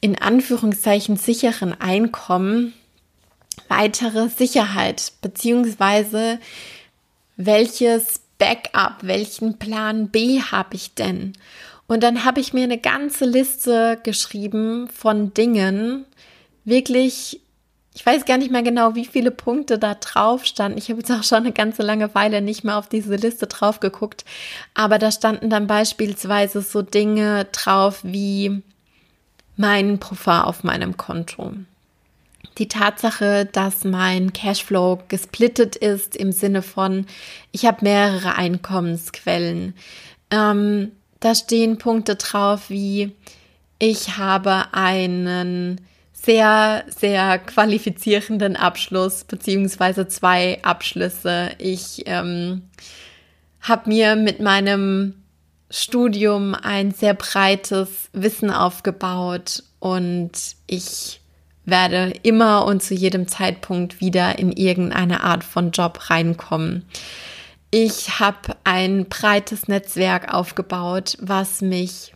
in 0.00 0.18
Anführungszeichen 0.18 1.16
sicheren 1.16 1.72
Einkommen 1.80 2.74
weitere 3.68 4.28
Sicherheit 4.28 5.12
beziehungsweise 5.22 6.38
welches 7.36 8.20
Backup, 8.38 8.98
welchen 9.02 9.58
Plan 9.58 10.08
B 10.08 10.40
habe 10.42 10.76
ich 10.76 10.94
denn? 10.94 11.32
Und 11.86 12.02
dann 12.02 12.24
habe 12.24 12.40
ich 12.40 12.52
mir 12.52 12.64
eine 12.64 12.78
ganze 12.78 13.24
Liste 13.24 13.98
geschrieben 14.02 14.88
von 14.88 15.32
Dingen, 15.34 16.04
wirklich, 16.64 17.40
ich 17.94 18.04
weiß 18.04 18.24
gar 18.24 18.38
nicht 18.38 18.50
mehr 18.50 18.62
genau, 18.62 18.94
wie 18.94 19.04
viele 19.04 19.30
Punkte 19.30 19.78
da 19.78 19.94
drauf 19.94 20.44
standen. 20.44 20.78
Ich 20.78 20.88
habe 20.90 20.98
jetzt 20.98 21.12
auch 21.12 21.22
schon 21.22 21.38
eine 21.38 21.52
ganze 21.52 21.82
lange 21.82 22.14
Weile 22.14 22.42
nicht 22.42 22.64
mehr 22.64 22.76
auf 22.76 22.88
diese 22.88 23.14
Liste 23.14 23.46
drauf 23.46 23.80
geguckt, 23.80 24.24
aber 24.74 24.98
da 24.98 25.12
standen 25.12 25.48
dann 25.48 25.66
beispielsweise 25.66 26.60
so 26.60 26.82
Dinge 26.82 27.46
drauf 27.52 28.00
wie 28.02 28.62
mein 29.56 29.98
Puffer 29.98 30.46
auf 30.46 30.64
meinem 30.64 30.96
Konto. 30.96 31.54
Die 32.58 32.68
Tatsache, 32.68 33.46
dass 33.46 33.84
mein 33.84 34.32
Cashflow 34.32 35.02
gesplittet 35.08 35.76
ist 35.76 36.16
im 36.16 36.32
Sinne 36.32 36.62
von, 36.62 37.06
ich 37.52 37.66
habe 37.66 37.78
mehrere 37.84 38.34
Einkommensquellen. 38.36 39.74
Ähm, 40.30 40.92
da 41.20 41.34
stehen 41.34 41.78
Punkte 41.78 42.16
drauf 42.16 42.70
wie 42.70 43.12
ich 43.78 44.16
habe 44.16 44.72
einen 44.72 45.80
sehr, 46.12 46.84
sehr 46.88 47.38
qualifizierenden 47.38 48.56
Abschluss 48.56 49.24
beziehungsweise 49.24 50.08
zwei 50.08 50.58
Abschlüsse. 50.62 51.50
Ich 51.58 52.04
ähm, 52.06 52.62
habe 53.60 53.90
mir 53.90 54.16
mit 54.16 54.40
meinem 54.40 55.14
Studium 55.70 56.54
ein 56.54 56.92
sehr 56.92 57.14
breites 57.14 58.08
Wissen 58.12 58.50
aufgebaut 58.50 59.62
und 59.78 60.32
ich 60.66 61.20
werde 61.64 62.12
immer 62.22 62.64
und 62.64 62.82
zu 62.82 62.94
jedem 62.94 63.28
Zeitpunkt 63.28 64.00
wieder 64.00 64.38
in 64.38 64.52
irgendeine 64.52 65.22
Art 65.22 65.44
von 65.44 65.72
Job 65.72 66.08
reinkommen. 66.10 66.84
Ich 67.70 68.20
habe 68.20 68.56
ein 68.64 69.06
breites 69.08 69.68
Netzwerk 69.68 70.32
aufgebaut, 70.32 71.16
was 71.20 71.60
mich 71.60 72.12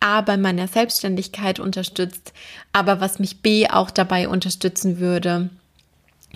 A 0.00 0.20
bei 0.20 0.36
meiner 0.36 0.68
Selbstständigkeit 0.68 1.58
unterstützt, 1.58 2.32
aber 2.72 3.00
was 3.00 3.18
mich 3.18 3.40
B 3.40 3.68
auch 3.68 3.90
dabei 3.90 4.28
unterstützen 4.28 4.98
würde, 4.98 5.50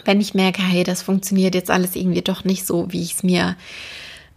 wenn 0.05 0.21
ich 0.21 0.35
merke, 0.35 0.63
hey, 0.63 0.83
das 0.83 1.03
funktioniert 1.03 1.55
jetzt 1.55 1.71
alles 1.71 1.95
irgendwie 1.95 2.23
doch 2.23 2.45
nicht 2.45 2.67
so, 2.67 2.91
wie 2.93 3.03
ich 3.03 3.15
es 3.15 3.23
mir 3.23 3.57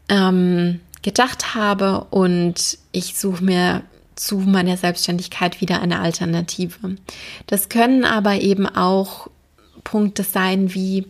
ähm, 0.10 0.82
gedacht 1.02 1.56
habe 1.56 2.06
und 2.10 2.78
ich 2.92 3.16
suche 3.16 3.44
mir 3.44 3.84
zu 4.16 4.38
meiner 4.38 4.78
Selbstständigkeit 4.78 5.62
wieder 5.62 5.82
eine 5.82 6.00
Alternative. 6.00 6.96
Das 7.48 7.70
können 7.70 8.06
aber 8.06 8.36
eben 8.42 8.68
auch 8.68 9.30
Punkte 9.84 10.24
sein 10.24 10.74
wie 10.74 11.08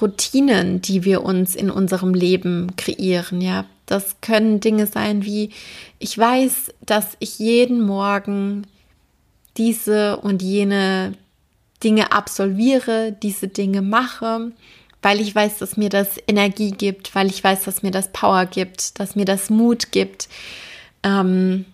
Routinen, 0.00 0.80
die 0.80 1.04
wir 1.04 1.22
uns 1.22 1.54
in 1.54 1.70
unserem 1.70 2.14
Leben 2.14 2.74
kreieren, 2.76 3.40
ja. 3.40 3.64
Das 3.86 4.16
können 4.22 4.60
Dinge 4.60 4.86
sein 4.86 5.24
wie, 5.24 5.50
ich 5.98 6.16
weiß, 6.16 6.72
dass 6.86 7.16
ich 7.18 7.38
jeden 7.38 7.82
Morgen 7.82 8.66
diese 9.58 10.16
und 10.16 10.42
jene 10.42 11.12
Dinge 11.82 12.12
absolviere, 12.12 13.12
diese 13.22 13.46
Dinge 13.46 13.82
mache, 13.82 14.52
weil 15.02 15.20
ich 15.20 15.34
weiß, 15.34 15.58
dass 15.58 15.76
mir 15.76 15.90
das 15.90 16.16
Energie 16.26 16.70
gibt, 16.70 17.14
weil 17.14 17.26
ich 17.26 17.44
weiß, 17.44 17.64
dass 17.64 17.82
mir 17.82 17.90
das 17.90 18.10
Power 18.10 18.46
gibt, 18.46 18.98
dass 18.98 19.16
mir 19.16 19.26
das 19.26 19.50
Mut 19.50 19.92
gibt, 19.92 20.30
ähm, 21.02 21.66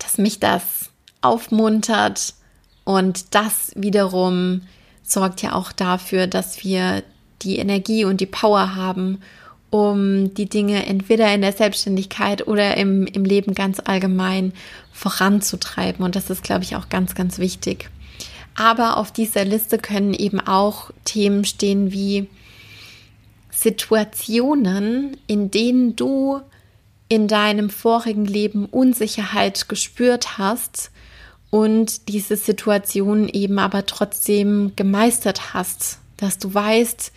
dass 0.00 0.18
mich 0.18 0.40
das 0.40 0.90
aufmuntert 1.20 2.34
und 2.84 3.34
das 3.34 3.72
wiederum 3.76 4.62
sorgt 5.08 5.42
ja 5.42 5.54
auch 5.54 5.72
dafür, 5.72 6.26
dass 6.26 6.62
wir 6.62 7.02
die 7.42 7.58
Energie 7.58 8.04
und 8.04 8.20
die 8.20 8.26
Power 8.26 8.76
haben, 8.76 9.20
um 9.70 10.32
die 10.34 10.48
Dinge 10.48 10.86
entweder 10.86 11.32
in 11.34 11.40
der 11.40 11.52
Selbstständigkeit 11.52 12.46
oder 12.46 12.76
im, 12.76 13.06
im 13.06 13.24
Leben 13.24 13.54
ganz 13.54 13.80
allgemein 13.84 14.52
voranzutreiben. 14.92 16.04
Und 16.04 16.14
das 16.16 16.30
ist, 16.30 16.42
glaube 16.42 16.64
ich, 16.64 16.76
auch 16.76 16.88
ganz, 16.88 17.14
ganz 17.14 17.38
wichtig. 17.38 17.90
Aber 18.54 18.96
auf 18.96 19.12
dieser 19.12 19.44
Liste 19.44 19.78
können 19.78 20.14
eben 20.14 20.40
auch 20.40 20.90
Themen 21.04 21.44
stehen 21.44 21.92
wie 21.92 22.28
Situationen, 23.50 25.16
in 25.26 25.50
denen 25.50 25.96
du 25.96 26.40
in 27.08 27.28
deinem 27.28 27.70
vorigen 27.70 28.26
Leben 28.26 28.66
Unsicherheit 28.66 29.68
gespürt 29.68 30.38
hast 30.38 30.90
und 31.50 32.08
diese 32.08 32.36
Situation 32.36 33.28
eben 33.28 33.58
aber 33.58 33.86
trotzdem 33.86 34.72
gemeistert 34.76 35.54
hast, 35.54 35.98
dass 36.16 36.38
du 36.38 36.52
weißt, 36.52 37.12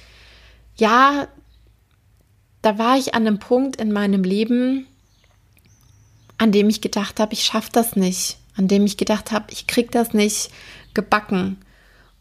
ja, 0.77 1.27
da 2.61 2.77
war 2.77 2.97
ich 2.97 3.13
an 3.13 3.27
einem 3.27 3.39
Punkt 3.39 3.81
in 3.81 3.91
meinem 3.91 4.23
Leben, 4.23 4.87
an 6.37 6.51
dem 6.51 6.69
ich 6.69 6.81
gedacht 6.81 7.19
habe, 7.19 7.33
ich 7.33 7.43
schaffe 7.43 7.69
das 7.71 7.95
nicht, 7.95 8.37
an 8.55 8.67
dem 8.67 8.85
ich 8.85 8.97
gedacht 8.97 9.31
habe, 9.31 9.51
ich 9.51 9.67
krieg 9.67 9.91
das 9.91 10.13
nicht 10.13 10.49
gebacken. 10.93 11.57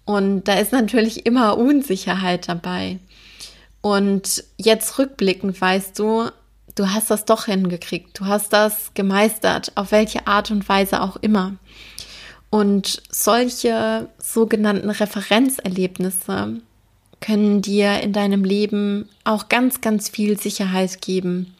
Und 0.05 0.45
da 0.45 0.55
ist 0.55 0.73
natürlich 0.73 1.26
immer 1.26 1.57
Unsicherheit 1.57 2.49
dabei. 2.49 2.99
Und 3.81 4.45
jetzt 4.57 4.99
rückblickend 4.99 5.59
weißt 5.61 5.99
du, 5.99 6.31
du 6.75 6.90
hast 6.90 7.11
das 7.11 7.25
doch 7.25 7.47
hingekriegt, 7.47 8.19
du 8.19 8.26
hast 8.26 8.52
das 8.52 8.93
gemeistert, 8.95 9.73
auf 9.76 9.93
welche 9.93 10.26
Art 10.26 10.50
und 10.50 10.69
Weise 10.69 11.00
auch 11.02 11.17
immer. 11.17 11.55
Und 12.50 13.02
solche 13.11 14.09
sogenannten 14.19 14.90
Referenzerlebnisse 14.90 16.61
können 17.21 17.62
dir 17.62 18.00
in 18.00 18.12
deinem 18.12 18.45
Leben 18.45 19.09
auch 19.25 19.49
ganz, 19.49 19.80
ganz 19.80 20.09
viel 20.09 20.38
Sicherheit 20.38 21.00
geben. 21.00 21.54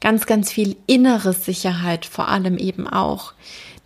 Ganz, 0.00 0.26
ganz 0.26 0.52
viel 0.52 0.76
innere 0.86 1.32
Sicherheit 1.32 2.04
vor 2.04 2.28
allem 2.28 2.58
eben 2.58 2.86
auch. 2.86 3.32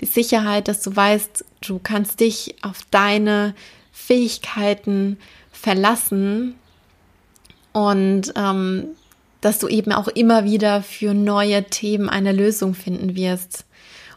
Die 0.00 0.06
Sicherheit, 0.06 0.66
dass 0.66 0.82
du 0.82 0.94
weißt, 0.94 1.44
du 1.60 1.78
kannst 1.78 2.18
dich 2.20 2.56
auf 2.62 2.80
deine 2.90 3.54
Fähigkeiten 3.92 5.18
verlassen 5.52 6.54
und 7.72 8.32
ähm, 8.34 8.88
dass 9.40 9.58
du 9.58 9.68
eben 9.68 9.92
auch 9.92 10.08
immer 10.08 10.44
wieder 10.44 10.82
für 10.82 11.14
neue 11.14 11.64
Themen 11.64 12.08
eine 12.08 12.32
Lösung 12.32 12.74
finden 12.74 13.14
wirst. 13.14 13.64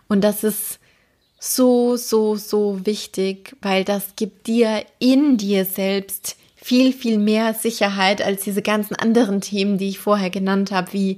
Und 0.07 0.24
das 0.24 0.43
ist 0.43 0.79
so, 1.43 1.95
so, 1.98 2.36
so 2.36 2.86
wichtig, 2.86 3.57
weil 3.63 3.83
das 3.83 4.15
gibt 4.15 4.45
dir 4.45 4.86
in 5.00 5.38
dir 5.38 5.65
selbst 5.65 6.38
viel, 6.55 6.93
viel 6.93 7.17
mehr 7.17 7.55
Sicherheit 7.55 8.21
als 8.21 8.43
diese 8.43 8.62
ganzen 8.62 8.95
anderen 8.95 9.41
Themen, 9.41 9.79
die 9.79 9.89
ich 9.89 9.98
vorher 9.98 10.29
genannt 10.29 10.71
habe, 10.71 10.93
wie 10.93 11.17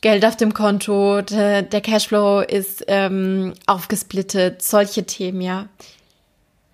Geld 0.00 0.24
auf 0.24 0.38
dem 0.38 0.54
Konto, 0.54 1.20
der, 1.20 1.62
Cashflow 1.64 2.40
ist 2.40 2.84
ähm, 2.88 3.52
aufgesplittet, 3.66 4.62
solche 4.62 5.04
Themen, 5.04 5.42
ja. 5.42 5.68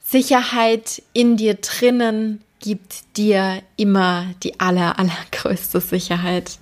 Sicherheit 0.01 1.03
in 1.13 1.37
dir 1.37 1.55
drinnen 1.55 2.43
gibt 2.61 3.17
dir 3.17 3.61
immer 3.77 4.27
die 4.45 4.61
aller, 4.61 5.01
allergrößte 5.01 5.81
Sicherheit. 5.81 6.59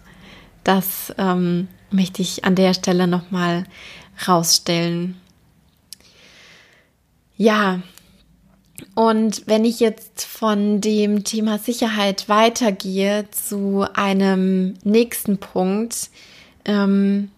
Das 0.64 1.14
ähm, 1.18 1.68
möchte 1.90 2.22
ich 2.22 2.46
an 2.46 2.54
der 2.54 2.72
Stelle 2.72 3.06
nochmal 3.06 3.64
rausstellen. 4.26 5.20
Ja, 7.36 7.80
und 8.94 9.46
wenn 9.46 9.64
ich 9.64 9.80
jetzt 9.80 10.24
von 10.24 10.80
dem 10.80 11.24
Thema 11.24 11.58
Sicherheit 11.58 12.28
weitergehe 12.28 13.26
zu 13.30 13.86
einem 13.94 14.74
nächsten 14.84 15.38
Punkt, 15.38 16.10
ähm, 16.64 17.30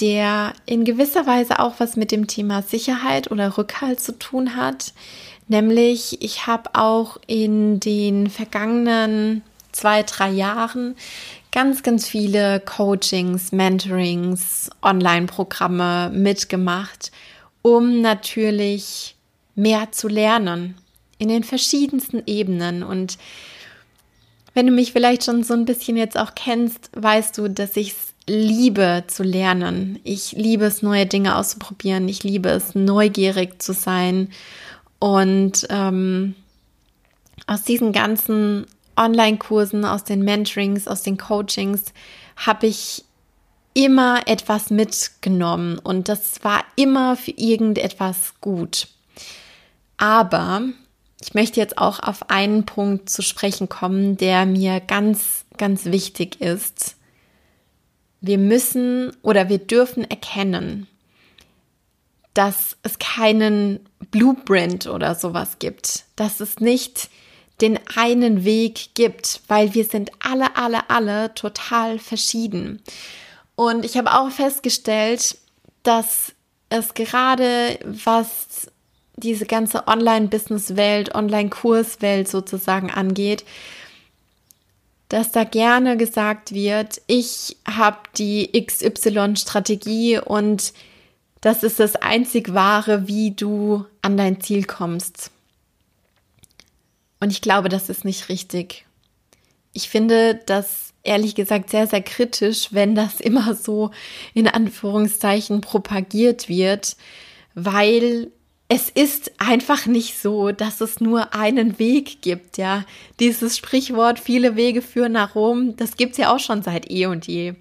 der 0.00 0.52
in 0.66 0.84
gewisser 0.84 1.26
Weise 1.26 1.58
auch 1.58 1.74
was 1.78 1.96
mit 1.96 2.12
dem 2.12 2.26
Thema 2.26 2.62
Sicherheit 2.62 3.30
oder 3.30 3.56
Rückhalt 3.56 4.00
zu 4.00 4.18
tun 4.18 4.56
hat, 4.56 4.92
nämlich 5.48 6.22
ich 6.22 6.46
habe 6.46 6.70
auch 6.74 7.16
in 7.26 7.80
den 7.80 8.28
vergangenen 8.28 9.42
zwei, 9.72 10.02
drei 10.02 10.30
Jahren 10.30 10.96
ganz, 11.52 11.82
ganz 11.82 12.08
viele 12.08 12.60
Coachings, 12.60 13.52
Mentorings, 13.52 14.70
Online-Programme 14.82 16.10
mitgemacht, 16.12 17.10
um 17.62 18.02
natürlich 18.02 19.15
mehr 19.56 19.90
zu 19.90 20.08
lernen 20.08 20.76
in 21.18 21.28
den 21.28 21.42
verschiedensten 21.42 22.22
Ebenen. 22.26 22.82
Und 22.82 23.18
wenn 24.54 24.66
du 24.66 24.72
mich 24.72 24.92
vielleicht 24.92 25.24
schon 25.24 25.42
so 25.42 25.54
ein 25.54 25.64
bisschen 25.64 25.96
jetzt 25.96 26.16
auch 26.16 26.34
kennst, 26.34 26.90
weißt 26.94 27.36
du, 27.36 27.48
dass 27.48 27.76
ich 27.76 27.92
es 27.92 28.14
liebe 28.28 29.04
zu 29.06 29.22
lernen. 29.22 29.98
Ich 30.04 30.32
liebe 30.32 30.64
es, 30.66 30.82
neue 30.82 31.06
Dinge 31.06 31.36
auszuprobieren. 31.36 32.08
Ich 32.08 32.22
liebe 32.22 32.48
es, 32.50 32.74
neugierig 32.74 33.62
zu 33.62 33.72
sein. 33.72 34.30
Und 34.98 35.66
ähm, 35.70 36.34
aus 37.46 37.62
diesen 37.62 37.92
ganzen 37.92 38.66
Online-Kursen, 38.96 39.84
aus 39.84 40.04
den 40.04 40.22
Mentorings, 40.22 40.88
aus 40.88 41.02
den 41.02 41.18
Coachings 41.18 41.92
habe 42.36 42.66
ich 42.66 43.04
immer 43.74 44.26
etwas 44.26 44.70
mitgenommen 44.70 45.78
und 45.78 46.08
das 46.08 46.42
war 46.42 46.64
immer 46.76 47.14
für 47.14 47.32
irgendetwas 47.32 48.32
gut. 48.40 48.88
Aber 49.96 50.62
ich 51.20 51.34
möchte 51.34 51.60
jetzt 51.60 51.78
auch 51.78 52.00
auf 52.00 52.30
einen 52.30 52.66
Punkt 52.66 53.08
zu 53.08 53.22
sprechen 53.22 53.68
kommen, 53.68 54.16
der 54.16 54.46
mir 54.46 54.80
ganz, 54.80 55.44
ganz 55.56 55.86
wichtig 55.86 56.40
ist. 56.40 56.96
Wir 58.20 58.38
müssen 58.38 59.16
oder 59.22 59.48
wir 59.48 59.58
dürfen 59.58 60.08
erkennen, 60.10 60.86
dass 62.34 62.76
es 62.82 62.98
keinen 62.98 63.80
Blueprint 64.10 64.86
oder 64.86 65.14
sowas 65.14 65.58
gibt, 65.58 66.04
dass 66.16 66.40
es 66.40 66.60
nicht 66.60 67.08
den 67.62 67.78
einen 67.96 68.44
Weg 68.44 68.90
gibt, 68.94 69.40
weil 69.48 69.72
wir 69.72 69.84
sind 69.84 70.10
alle, 70.20 70.56
alle, 70.56 70.90
alle 70.90 71.32
total 71.34 71.98
verschieden. 71.98 72.82
Und 73.54 73.86
ich 73.86 73.96
habe 73.96 74.12
auch 74.12 74.30
festgestellt, 74.30 75.38
dass 75.82 76.34
es 76.68 76.92
gerade 76.92 77.78
was 77.84 78.70
diese 79.16 79.46
ganze 79.46 79.86
Online-Business-Welt, 79.86 81.14
Online-Kurs-Welt 81.14 82.28
sozusagen 82.28 82.90
angeht, 82.90 83.44
dass 85.08 85.32
da 85.32 85.44
gerne 85.44 85.96
gesagt 85.96 86.52
wird, 86.52 87.00
ich 87.06 87.56
habe 87.66 87.98
die 88.18 88.50
XY-Strategie 88.52 90.18
und 90.18 90.72
das 91.40 91.62
ist 91.62 91.78
das 91.78 91.96
einzig 91.96 92.54
wahre, 92.54 93.06
wie 93.06 93.30
du 93.30 93.84
an 94.02 94.16
dein 94.16 94.40
Ziel 94.40 94.64
kommst. 94.64 95.30
Und 97.20 97.30
ich 97.30 97.40
glaube, 97.40 97.68
das 97.68 97.88
ist 97.88 98.04
nicht 98.04 98.28
richtig. 98.28 98.84
Ich 99.72 99.88
finde 99.88 100.40
das 100.46 100.92
ehrlich 101.04 101.34
gesagt 101.34 101.70
sehr, 101.70 101.86
sehr 101.86 102.02
kritisch, 102.02 102.68
wenn 102.72 102.94
das 102.94 103.20
immer 103.20 103.54
so 103.54 103.92
in 104.34 104.48
Anführungszeichen 104.48 105.60
propagiert 105.60 106.48
wird, 106.48 106.96
weil 107.54 108.32
es 108.68 108.90
ist 108.90 109.30
einfach 109.38 109.86
nicht 109.86 110.18
so, 110.18 110.50
dass 110.50 110.80
es 110.80 111.00
nur 111.00 111.34
einen 111.34 111.78
Weg 111.78 112.20
gibt, 112.20 112.58
ja. 112.58 112.84
Dieses 113.20 113.56
Sprichwort, 113.56 114.18
viele 114.18 114.56
Wege 114.56 114.82
führen 114.82 115.12
nach 115.12 115.36
Rom, 115.36 115.76
das 115.76 115.96
gibt's 115.96 116.18
ja 116.18 116.34
auch 116.34 116.40
schon 116.40 116.62
seit 116.62 116.90
eh 116.90 117.06
und 117.06 117.28
je. 117.28 117.54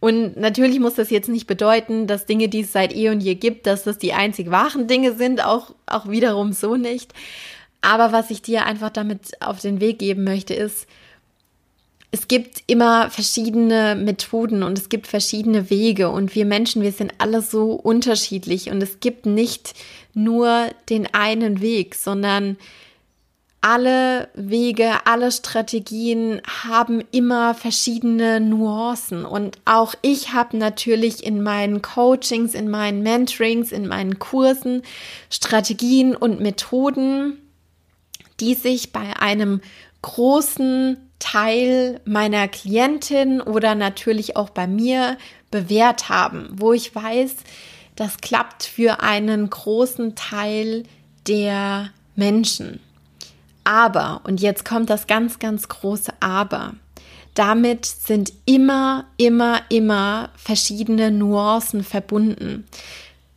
Und 0.00 0.36
natürlich 0.36 0.80
muss 0.80 0.94
das 0.94 1.10
jetzt 1.10 1.28
nicht 1.28 1.46
bedeuten, 1.46 2.08
dass 2.08 2.26
Dinge, 2.26 2.48
die 2.48 2.60
es 2.60 2.72
seit 2.72 2.92
eh 2.92 3.10
und 3.10 3.20
je 3.20 3.36
gibt, 3.36 3.66
dass 3.66 3.84
das 3.84 3.98
die 3.98 4.14
einzig 4.14 4.50
wahren 4.50 4.88
Dinge 4.88 5.12
sind, 5.14 5.44
auch, 5.44 5.74
auch 5.86 6.08
wiederum 6.08 6.52
so 6.52 6.74
nicht. 6.74 7.12
Aber 7.80 8.10
was 8.10 8.30
ich 8.30 8.42
dir 8.42 8.66
einfach 8.66 8.90
damit 8.90 9.40
auf 9.40 9.60
den 9.60 9.80
Weg 9.80 10.00
geben 10.00 10.24
möchte, 10.24 10.54
ist, 10.54 10.88
es 12.10 12.26
gibt 12.26 12.62
immer 12.66 13.10
verschiedene 13.10 13.94
Methoden 13.94 14.62
und 14.62 14.78
es 14.78 14.88
gibt 14.88 15.06
verschiedene 15.06 15.68
Wege 15.68 16.08
und 16.08 16.34
wir 16.34 16.46
Menschen, 16.46 16.82
wir 16.82 16.92
sind 16.92 17.12
alle 17.18 17.42
so 17.42 17.72
unterschiedlich 17.72 18.70
und 18.70 18.82
es 18.82 19.00
gibt 19.00 19.26
nicht 19.26 19.74
nur 20.14 20.68
den 20.88 21.12
einen 21.12 21.60
Weg, 21.60 21.94
sondern 21.94 22.56
alle 23.60 24.28
Wege, 24.34 25.04
alle 25.04 25.32
Strategien 25.32 26.40
haben 26.64 27.02
immer 27.10 27.54
verschiedene 27.54 28.40
Nuancen. 28.40 29.24
Und 29.24 29.58
auch 29.64 29.94
ich 30.00 30.32
habe 30.32 30.56
natürlich 30.56 31.24
in 31.26 31.42
meinen 31.42 31.82
Coachings, 31.82 32.54
in 32.54 32.70
meinen 32.70 33.02
Mentorings, 33.02 33.72
in 33.72 33.88
meinen 33.88 34.20
Kursen 34.20 34.82
Strategien 35.28 36.14
und 36.14 36.40
Methoden, 36.40 37.36
die 38.38 38.54
sich 38.54 38.92
bei 38.92 39.16
einem 39.18 39.60
großen 40.02 41.07
Teil 41.18 42.00
meiner 42.04 42.48
Klientin 42.48 43.40
oder 43.40 43.74
natürlich 43.74 44.36
auch 44.36 44.50
bei 44.50 44.66
mir 44.66 45.18
bewährt 45.50 46.08
haben, 46.08 46.48
wo 46.52 46.72
ich 46.72 46.94
weiß, 46.94 47.34
das 47.96 48.18
klappt 48.18 48.62
für 48.62 49.00
einen 49.00 49.50
großen 49.50 50.14
Teil 50.14 50.84
der 51.26 51.90
Menschen. 52.14 52.80
Aber, 53.64 54.22
und 54.24 54.40
jetzt 54.40 54.64
kommt 54.64 54.88
das 54.88 55.06
ganz, 55.06 55.38
ganz 55.38 55.68
große 55.68 56.12
Aber, 56.20 56.74
damit 57.34 57.86
sind 57.86 58.32
immer, 58.46 59.04
immer, 59.16 59.60
immer 59.68 60.30
verschiedene 60.36 61.10
Nuancen 61.10 61.84
verbunden. 61.84 62.66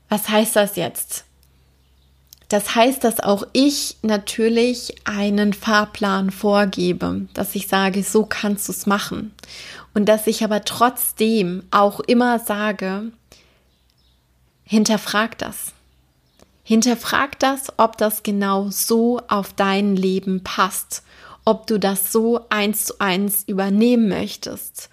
Was 0.09 0.29
heißt 0.29 0.55
das 0.55 0.75
jetzt? 0.75 1.25
Das 2.51 2.75
heißt, 2.75 3.05
dass 3.05 3.21
auch 3.21 3.43
ich 3.53 3.95
natürlich 4.01 4.95
einen 5.05 5.53
Fahrplan 5.53 6.31
vorgebe, 6.31 7.27
dass 7.33 7.55
ich 7.55 7.69
sage, 7.69 8.03
so 8.03 8.25
kannst 8.25 8.67
du 8.67 8.73
es 8.73 8.85
machen. 8.85 9.33
Und 9.93 10.09
dass 10.09 10.27
ich 10.27 10.43
aber 10.43 10.65
trotzdem 10.65 11.63
auch 11.71 12.01
immer 12.01 12.39
sage, 12.39 13.03
hinterfrag 14.65 15.37
das. 15.37 15.71
Hinterfrag 16.65 17.39
das, 17.39 17.71
ob 17.77 17.97
das 17.97 18.21
genau 18.21 18.69
so 18.69 19.21
auf 19.29 19.53
dein 19.53 19.95
Leben 19.95 20.43
passt, 20.43 21.03
ob 21.45 21.67
du 21.67 21.79
das 21.79 22.11
so 22.11 22.47
eins 22.49 22.83
zu 22.83 22.99
eins 22.99 23.45
übernehmen 23.47 24.09
möchtest. 24.09 24.89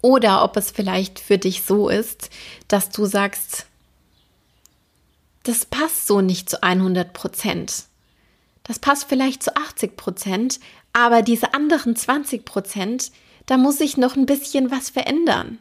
Oder 0.00 0.42
ob 0.42 0.56
es 0.56 0.70
vielleicht 0.70 1.18
für 1.18 1.36
dich 1.36 1.62
so 1.62 1.90
ist, 1.90 2.30
dass 2.68 2.88
du 2.88 3.04
sagst, 3.04 3.66
das 5.42 5.66
passt 5.66 6.06
so 6.06 6.20
nicht 6.20 6.48
zu 6.48 6.62
100 6.62 7.12
Prozent. 7.12 7.84
Das 8.64 8.78
passt 8.78 9.08
vielleicht 9.08 9.42
zu 9.42 9.56
80 9.56 9.96
Prozent, 9.96 10.60
aber 10.92 11.22
diese 11.22 11.54
anderen 11.54 11.96
20 11.96 12.44
Prozent, 12.44 13.10
da 13.46 13.56
muss 13.56 13.80
ich 13.80 13.96
noch 13.96 14.16
ein 14.16 14.26
bisschen 14.26 14.70
was 14.70 14.90
verändern. 14.90 15.58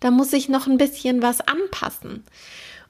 Da 0.00 0.10
muss 0.10 0.32
ich 0.32 0.48
noch 0.48 0.66
ein 0.66 0.78
bisschen 0.78 1.22
was 1.22 1.40
anpassen. 1.40 2.24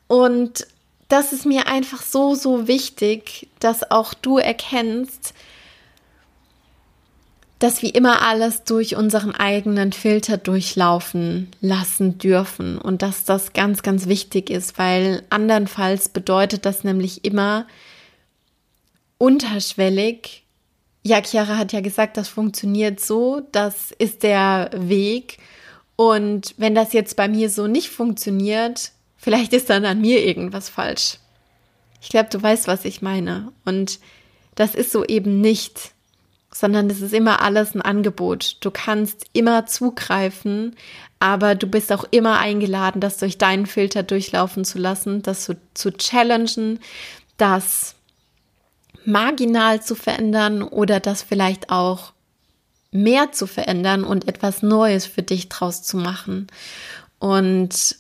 Und 0.09 0.67
das 1.09 1.33
ist 1.33 1.45
mir 1.45 1.67
einfach 1.67 2.03
so, 2.03 2.35
so 2.35 2.67
wichtig, 2.67 3.49
dass 3.61 3.91
auch 3.91 4.15
du 4.15 4.39
erkennst, 4.39 5.35
dass 7.63 7.81
wir 7.81 7.95
immer 7.95 8.23
alles 8.23 8.65
durch 8.65 8.97
unseren 8.97 9.37
eigenen 9.37 9.93
Filter 9.93 10.37
durchlaufen 10.37 11.49
lassen 11.61 12.19
dürfen 12.19 12.77
und 12.77 13.03
dass 13.03 13.25
das 13.25 13.53
ganz, 13.53 13.83
ganz 13.85 14.09
wichtig 14.09 14.51
ist, 14.51 14.79
weil 14.79 15.23
andernfalls 15.31 16.09
bedeutet 16.09 16.67
das 16.67 16.83
nämlich 16.83 17.25
immer 17.25 17.69
unterschwellig. 19.17 20.43
Ja, 21.05 21.23
Chiara 21.23 21.57
hat 21.57 21.73
ja 21.73 21.81
gesagt, 21.81 22.17
das 22.17 22.27
funktioniert 22.27 22.99
so, 22.99 23.43
das 23.53 23.93
ist 23.93 24.25
der 24.25 24.71
Weg. 24.75 25.39
Und 25.95 26.57
wenn 26.57 26.75
das 26.75 26.93
jetzt 26.93 27.15
bei 27.15 27.29
mir 27.29 27.49
so 27.49 27.69
nicht 27.69 27.91
funktioniert, 27.91 28.91
vielleicht 29.17 29.53
ist 29.53 29.71
dann 29.71 29.85
an 29.85 30.01
mir 30.01 30.27
irgendwas 30.27 30.69
falsch. 30.69 31.19
Ich 32.01 32.09
glaube, 32.09 32.29
du 32.29 32.43
weißt, 32.43 32.67
was 32.67 32.85
ich 32.85 33.03
meine. 33.03 33.53
Und 33.65 34.01
das 34.57 34.75
ist 34.75 34.91
so 34.91 35.05
eben 35.05 35.41
nicht 35.41 35.93
sondern 36.55 36.91
es 36.91 37.01
ist 37.01 37.15
immer 37.15 37.41
alles 37.43 37.75
ein 37.75 37.83
Angebot. 37.83 38.57
Du 38.61 38.71
kannst 38.71 39.25
immer 39.33 39.67
zugreifen, 39.67 40.77
aber 41.19 41.55
du 41.55 41.67
bist 41.67 41.93
auch 41.93 42.05
immer 42.11 42.39
eingeladen, 42.39 43.01
das 43.01 43.17
durch 43.17 43.39
deinen 43.39 43.67
Filter 43.67 44.03
durchlaufen 44.03 44.65
zu 44.65 44.79
lassen, 44.79 45.23
das 45.23 45.45
zu, 45.45 45.57
zu 45.75 45.93
challengen, 45.93 46.81
das 47.37 47.95
marginal 49.05 49.83
zu 49.83 49.95
verändern 49.95 50.63
oder 50.63 51.01
das 51.01 51.23
vielleicht 51.23 51.71
auch 51.71 52.13
mehr 52.93 53.33
zu 53.33 53.47
verändern 53.47 54.05
und 54.05 54.29
etwas 54.29 54.63
Neues 54.63 55.07
für 55.07 55.23
dich 55.23 55.49
draus 55.49 55.83
zu 55.83 55.97
machen. 55.97 56.47
Und 57.19 57.97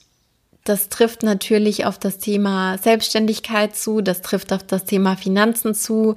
das 0.64 0.88
trifft 0.90 1.22
natürlich 1.22 1.86
auf 1.86 1.98
das 1.98 2.18
Thema 2.18 2.78
Selbstständigkeit 2.78 3.74
zu, 3.74 4.00
das 4.00 4.20
trifft 4.20 4.52
auf 4.52 4.62
das 4.62 4.84
Thema 4.84 5.16
Finanzen 5.16 5.74
zu, 5.74 6.14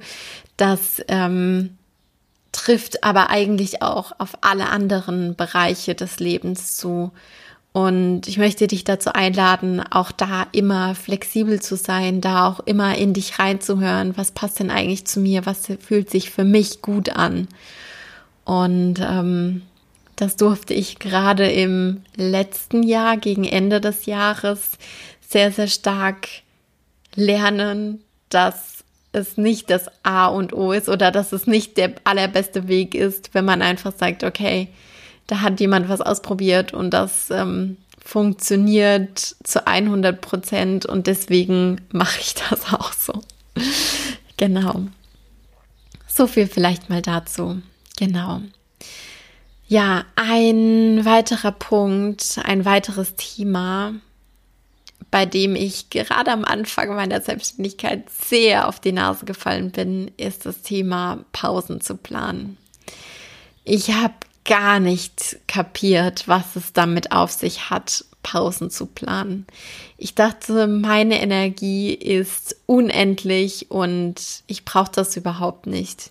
das 0.56 1.02
ähm, 1.08 1.76
trifft 2.56 3.04
aber 3.04 3.28
eigentlich 3.28 3.82
auch 3.82 4.12
auf 4.18 4.38
alle 4.40 4.70
anderen 4.70 5.36
Bereiche 5.36 5.94
des 5.94 6.18
Lebens 6.18 6.76
zu. 6.76 7.12
Und 7.72 8.26
ich 8.26 8.38
möchte 8.38 8.66
dich 8.66 8.84
dazu 8.84 9.12
einladen, 9.12 9.82
auch 9.90 10.10
da 10.10 10.46
immer 10.52 10.94
flexibel 10.94 11.60
zu 11.60 11.76
sein, 11.76 12.22
da 12.22 12.48
auch 12.48 12.60
immer 12.60 12.96
in 12.96 13.12
dich 13.12 13.38
reinzuhören, 13.38 14.16
was 14.16 14.32
passt 14.32 14.58
denn 14.60 14.70
eigentlich 14.70 15.06
zu 15.06 15.20
mir, 15.20 15.44
was 15.44 15.66
fühlt 15.80 16.08
sich 16.08 16.30
für 16.30 16.44
mich 16.44 16.80
gut 16.80 17.10
an. 17.10 17.48
Und 18.46 18.94
ähm, 19.00 19.60
das 20.14 20.36
durfte 20.36 20.72
ich 20.72 20.98
gerade 20.98 21.50
im 21.50 22.02
letzten 22.16 22.82
Jahr, 22.82 23.18
gegen 23.18 23.44
Ende 23.44 23.82
des 23.82 24.06
Jahres, 24.06 24.78
sehr, 25.20 25.52
sehr 25.52 25.68
stark 25.68 26.28
lernen, 27.14 28.02
dass 28.30 28.75
es 29.16 29.36
nicht 29.36 29.70
das 29.70 29.86
A 30.02 30.26
und 30.26 30.52
O 30.52 30.72
ist 30.72 30.88
oder 30.88 31.10
dass 31.10 31.32
es 31.32 31.46
nicht 31.46 31.76
der 31.76 31.94
allerbeste 32.04 32.68
Weg 32.68 32.94
ist, 32.94 33.34
wenn 33.34 33.44
man 33.44 33.62
einfach 33.62 33.92
sagt, 33.96 34.22
okay, 34.22 34.68
da 35.26 35.40
hat 35.40 35.58
jemand 35.60 35.88
was 35.88 36.00
ausprobiert 36.00 36.72
und 36.72 36.90
das 36.90 37.30
ähm, 37.30 37.78
funktioniert 38.04 39.18
zu 39.42 39.66
100 39.66 40.20
Prozent 40.20 40.86
und 40.86 41.06
deswegen 41.06 41.80
mache 41.90 42.20
ich 42.20 42.34
das 42.34 42.72
auch 42.72 42.92
so. 42.92 43.20
genau. 44.36 44.82
So 46.06 46.26
viel 46.26 46.46
vielleicht 46.46 46.88
mal 46.88 47.02
dazu. 47.02 47.60
Genau. 47.98 48.40
Ja, 49.68 50.04
ein 50.14 51.04
weiterer 51.04 51.50
Punkt, 51.50 52.38
ein 52.44 52.64
weiteres 52.64 53.16
Thema, 53.16 53.94
bei 55.16 55.24
dem 55.24 55.56
ich 55.56 55.88
gerade 55.88 56.30
am 56.30 56.44
Anfang 56.44 56.94
meiner 56.94 57.22
Selbstständigkeit 57.22 58.04
sehr 58.10 58.68
auf 58.68 58.80
die 58.80 58.92
Nase 58.92 59.24
gefallen 59.24 59.70
bin, 59.70 60.10
ist 60.18 60.44
das 60.44 60.60
Thema 60.60 61.24
Pausen 61.32 61.80
zu 61.80 61.96
planen. 61.96 62.58
Ich 63.64 63.92
habe 63.92 64.12
gar 64.44 64.78
nicht 64.78 65.38
kapiert, 65.46 66.28
was 66.28 66.54
es 66.54 66.74
damit 66.74 67.12
auf 67.12 67.30
sich 67.30 67.70
hat, 67.70 68.04
Pausen 68.22 68.68
zu 68.68 68.84
planen. 68.84 69.46
Ich 69.96 70.14
dachte, 70.14 70.66
meine 70.66 71.22
Energie 71.22 71.94
ist 71.94 72.56
unendlich 72.66 73.70
und 73.70 74.20
ich 74.46 74.66
brauche 74.66 74.92
das 74.92 75.16
überhaupt 75.16 75.66
nicht. 75.66 76.10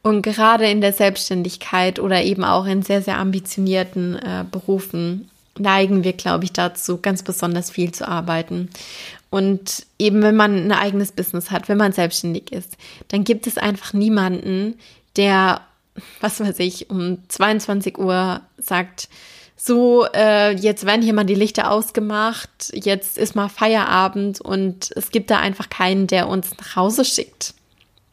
Und 0.00 0.22
gerade 0.22 0.66
in 0.70 0.80
der 0.80 0.94
Selbstständigkeit 0.94 1.98
oder 1.98 2.22
eben 2.22 2.42
auch 2.42 2.64
in 2.64 2.80
sehr, 2.80 3.02
sehr 3.02 3.18
ambitionierten 3.18 4.16
äh, 4.16 4.46
Berufen 4.50 5.30
neigen 5.58 6.04
wir, 6.04 6.12
glaube 6.12 6.44
ich, 6.44 6.52
dazu, 6.52 6.98
ganz 7.00 7.22
besonders 7.22 7.70
viel 7.70 7.92
zu 7.92 8.06
arbeiten. 8.06 8.70
Und 9.30 9.86
eben, 9.98 10.22
wenn 10.22 10.36
man 10.36 10.66
ein 10.66 10.72
eigenes 10.72 11.12
Business 11.12 11.50
hat, 11.50 11.68
wenn 11.68 11.78
man 11.78 11.92
selbstständig 11.92 12.52
ist, 12.52 12.76
dann 13.08 13.24
gibt 13.24 13.46
es 13.46 13.58
einfach 13.58 13.92
niemanden, 13.92 14.78
der, 15.16 15.60
was 16.20 16.40
weiß 16.40 16.58
ich, 16.60 16.90
um 16.90 17.18
22 17.28 17.98
Uhr 17.98 18.40
sagt, 18.58 19.08
so, 19.56 20.06
äh, 20.14 20.54
jetzt 20.54 20.84
werden 20.84 21.02
hier 21.02 21.14
mal 21.14 21.24
die 21.24 21.34
Lichter 21.34 21.70
ausgemacht, 21.70 22.70
jetzt 22.72 23.18
ist 23.18 23.34
mal 23.34 23.48
Feierabend 23.48 24.40
und 24.40 24.90
es 24.94 25.10
gibt 25.10 25.30
da 25.30 25.38
einfach 25.38 25.70
keinen, 25.70 26.06
der 26.06 26.28
uns 26.28 26.50
nach 26.58 26.76
Hause 26.76 27.04
schickt. 27.04 27.54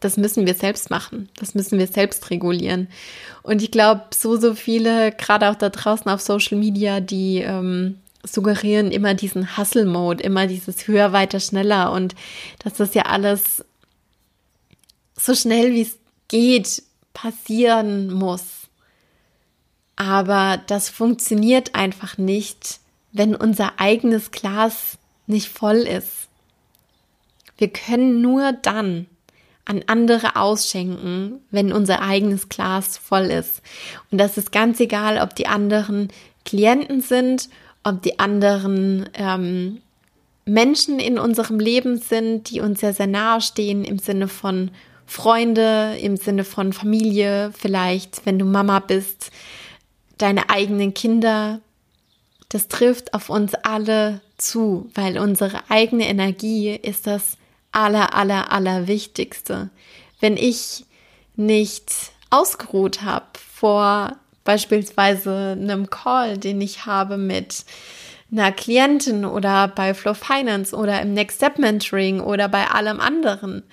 Das 0.04 0.18
müssen 0.18 0.46
wir 0.46 0.54
selbst 0.54 0.90
machen. 0.90 1.30
Das 1.40 1.56
müssen 1.56 1.80
wir 1.80 1.88
selbst 1.88 2.30
regulieren. 2.30 2.90
Und 3.42 3.62
ich 3.62 3.72
glaube, 3.72 4.04
so, 4.14 4.36
so 4.36 4.54
viele, 4.54 5.14
gerade 5.14 5.50
auch 5.50 5.56
da 5.56 5.70
draußen 5.70 6.12
auf 6.12 6.20
Social 6.20 6.58
Media, 6.58 7.00
die 7.00 7.38
ähm, 7.38 8.00
suggerieren 8.22 8.92
immer 8.92 9.14
diesen 9.14 9.58
Hustle-Mode, 9.58 10.22
immer 10.22 10.48
dieses 10.48 10.88
höher, 10.88 11.14
weiter, 11.14 11.40
schneller 11.40 11.94
und 11.94 12.16
dass 12.60 12.74
das 12.74 12.94
ja 12.96 13.04
alles 13.04 13.64
so 15.16 15.36
schnell 15.36 15.72
wie 15.72 15.84
es 15.84 15.98
geht 16.28 16.84
passieren 17.14 18.12
muss. 18.12 18.44
Aber 19.96 20.60
das 20.68 20.90
funktioniert 20.90 21.76
einfach 21.76 22.18
nicht, 22.18 22.80
wenn 23.14 23.36
unser 23.36 23.80
eigenes 23.80 24.32
Glas 24.32 24.98
nicht 25.28 25.48
voll 25.48 25.78
ist. 25.78 26.28
Wir 27.58 27.70
können 27.70 28.22
nur 28.22 28.52
dann 28.52 29.06
an 29.66 29.84
andere 29.88 30.36
ausschenken, 30.36 31.40
wenn 31.52 31.72
unser 31.72 32.02
eigenes 32.02 32.50
Glas 32.50 32.98
voll 32.98 33.26
ist. 33.26 33.62
Und 34.12 34.18
das 34.18 34.38
ist 34.38 34.52
ganz 34.52 34.80
egal, 34.80 35.20
ob 35.20 35.36
die 35.36 35.48
anderen 35.48 36.10
Klienten 36.46 37.02
sind, 37.02 37.50
ob 37.84 38.02
die 38.02 38.20
anderen 38.20 39.10
ähm, 39.14 39.82
Menschen 40.46 41.00
in 41.00 41.18
unserem 41.18 41.60
Leben 41.60 41.98
sind, 41.98 42.50
die 42.50 42.60
uns 42.60 42.82
sehr, 42.82 42.94
sehr 42.94 43.08
nahe 43.08 43.42
stehen 43.42 43.86
im 43.86 44.00
Sinne 44.00 44.28
von 44.28 44.72
Freunde, 45.06 45.98
im 46.02 46.18
Sinne 46.18 46.44
von 46.44 46.74
Familie, 46.74 47.52
vielleicht, 47.58 48.26
wenn 48.26 48.40
du 48.40 48.46
Mama 48.46 48.80
bist, 48.80 49.32
deine 50.18 50.50
eigenen 50.50 50.94
Kinder. 50.94 51.62
Das 52.50 52.68
trifft 52.68 53.14
auf 53.14 53.30
uns 53.30 53.54
alle 53.54 54.22
zu, 54.38 54.90
weil 54.94 55.18
unsere 55.18 55.70
eigene 55.70 56.08
Energie 56.08 56.72
ist 56.76 57.08
das 57.08 57.38
aller, 57.74 58.16
aller, 58.16 58.52
aller 58.52 58.88
Wichtigste. 58.88 59.70
Wenn 60.20 60.38
ich 60.38 60.86
nicht 61.36 61.92
ausgeruht 62.30 63.02
habe 63.02 63.26
vor 63.38 64.18
beispielsweise 64.44 65.58
einem 65.60 65.90
Call, 65.90 66.38
den 66.38 66.62
ich 66.62 66.86
habe 66.86 67.18
mit 67.18 67.66
einer 68.32 68.52
Klientin 68.52 69.26
oder 69.26 69.68
bei 69.68 69.94
Flow 69.94 70.14
Finance 70.14 70.76
oder 70.76 71.02
im 71.02 71.14
Next 71.14 71.38
Step 71.38 71.60
Mentoring 71.60 72.20
oder 72.20 72.50
bei 72.50 72.68
allem 72.68 73.00
anderen. 73.00 73.64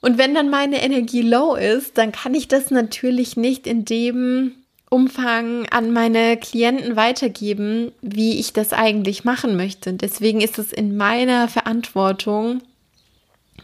Und 0.00 0.18
wenn 0.18 0.34
dann 0.34 0.50
meine 0.50 0.82
Energie 0.82 1.22
low 1.22 1.54
ist, 1.54 1.98
dann 1.98 2.12
kann 2.12 2.34
ich 2.34 2.46
das 2.46 2.70
natürlich 2.70 3.36
nicht 3.36 3.66
in 3.66 3.84
dem 3.84 4.52
Umfang 4.90 5.66
an 5.70 5.92
meine 5.92 6.36
Klienten 6.36 6.96
weitergeben, 6.96 7.92
wie 8.00 8.38
ich 8.38 8.52
das 8.52 8.72
eigentlich 8.72 9.24
machen 9.24 9.56
möchte. 9.56 9.92
Deswegen 9.92 10.40
ist 10.40 10.58
es 10.58 10.72
in 10.72 10.96
meiner 10.96 11.48
Verantwortung, 11.48 12.62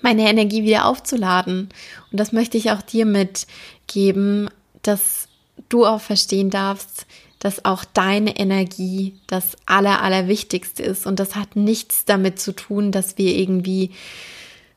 meine 0.05 0.29
Energie 0.29 0.63
wieder 0.63 0.85
aufzuladen. 0.85 1.71
Und 2.13 2.21
das 2.21 2.31
möchte 2.31 2.57
ich 2.57 2.71
auch 2.71 2.83
dir 2.83 3.07
mitgeben, 3.07 4.49
dass 4.83 5.29
du 5.69 5.87
auch 5.87 6.01
verstehen 6.01 6.51
darfst, 6.51 7.07
dass 7.41 7.65
auch 7.65 7.85
deine 7.85 8.37
Energie 8.37 9.15
das 9.27 9.57
Aller, 9.67 10.03
Allerwichtigste 10.03 10.83
ist. 10.83 11.07
Und 11.07 11.19
das 11.19 11.35
hat 11.35 11.57
nichts 11.57 12.05
damit 12.05 12.39
zu 12.39 12.53
tun, 12.53 12.93
dass 12.93 13.19
wir 13.19 13.35
irgendwie 13.35 13.91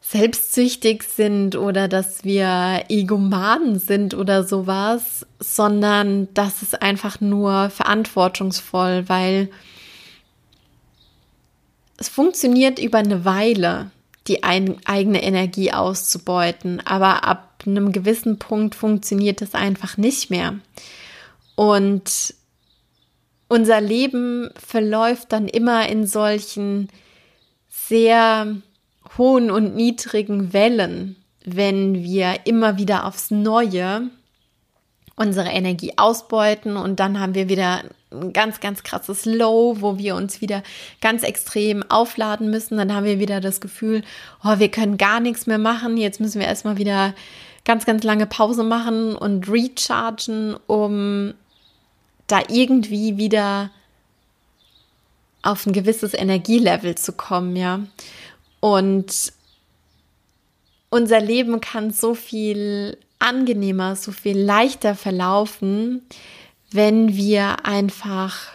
selbstsüchtig 0.02 1.04
sind 1.04 1.58
oder 1.58 1.90
dass 1.90 2.24
wir 2.24 2.86
Egomanen 2.88 3.78
sind 3.78 4.14
oder 4.14 4.46
sowas, 4.46 5.26
sondern 5.40 6.30
das 6.34 6.62
ist 6.62 6.82
einfach 6.82 7.20
nur 7.20 7.70
verantwortungsvoll, 7.70 9.04
weil 9.08 9.50
es 11.98 12.08
funktioniert 12.08 12.80
über 12.80 13.00
eine 13.00 13.26
Weile, 13.26 13.92
die 14.28 14.44
ein, 14.44 14.78
eigene 14.86 15.24
Energie 15.24 15.72
auszubeuten, 15.72 16.82
aber 16.86 17.24
ab 17.24 17.64
einem 17.66 17.92
gewissen 17.92 18.40
Punkt 18.40 18.76
funktioniert 18.76 19.42
es 19.42 19.54
einfach 19.54 19.98
nicht 19.98 20.30
mehr. 20.30 20.60
Und 21.56 22.34
unser 23.48 23.82
Leben 23.82 24.50
verläuft 24.56 25.32
dann 25.32 25.48
immer 25.48 25.88
in 25.90 26.06
solchen 26.06 26.90
sehr 27.70 28.58
hohen 29.18 29.50
und 29.50 29.76
niedrigen 29.76 30.54
Wellen, 30.54 31.16
wenn 31.46 32.04
wir 32.04 32.42
immer 32.46 32.78
wieder 32.78 33.06
aufs 33.06 33.32
Neue 33.32 34.10
unsere 35.18 35.50
Energie 35.50 35.94
ausbeuten 35.98 36.78
und 36.78 37.00
dann 37.00 37.20
haben 37.20 37.34
wir 37.34 37.50
wieder 37.50 37.84
ein 38.12 38.32
ganz, 38.34 38.60
ganz 38.60 38.84
krasses 38.84 39.26
Low, 39.26 39.82
wo 39.82 39.98
wir 39.98 40.16
uns 40.16 40.42
wieder 40.42 40.64
ganz 41.02 41.24
extrem 41.24 41.84
aufladen 41.90 42.50
müssen. 42.50 42.78
Dann 42.78 42.94
haben 42.94 43.04
wir 43.04 43.20
wieder 43.20 43.42
das 43.42 43.60
Gefühl, 43.60 44.04
oh, 44.44 44.60
wir 44.60 44.70
können 44.70 44.98
gar 44.98 45.20
nichts 45.20 45.48
mehr 45.48 45.58
machen. 45.58 45.98
Jetzt 45.98 46.22
müssen 46.22 46.40
wir 46.40 46.48
erstmal 46.48 46.78
wieder 46.78 47.14
ganz, 47.66 47.86
ganz 47.86 48.04
lange 48.04 48.28
Pause 48.28 48.64
machen 48.64 49.16
und 49.16 49.50
rechargen, 49.50 50.56
um 50.68 51.34
da 52.28 52.42
irgendwie 52.48 53.18
wieder 53.18 53.72
auf 55.42 55.66
ein 55.66 55.74
gewisses 55.74 56.14
Energielevel 56.14 56.96
zu 56.96 57.12
kommen, 57.14 57.56
ja. 57.56 57.80
Und 58.60 59.34
unser 60.90 61.20
Leben 61.20 61.60
kann 61.60 61.92
so 61.92 62.14
viel 62.14 62.98
angenehmer, 63.20 63.96
so 63.96 64.12
viel 64.12 64.40
leichter 64.40 64.96
verlaufen, 64.96 66.02
wenn 66.72 67.16
wir 67.16 67.66
einfach 67.66 68.52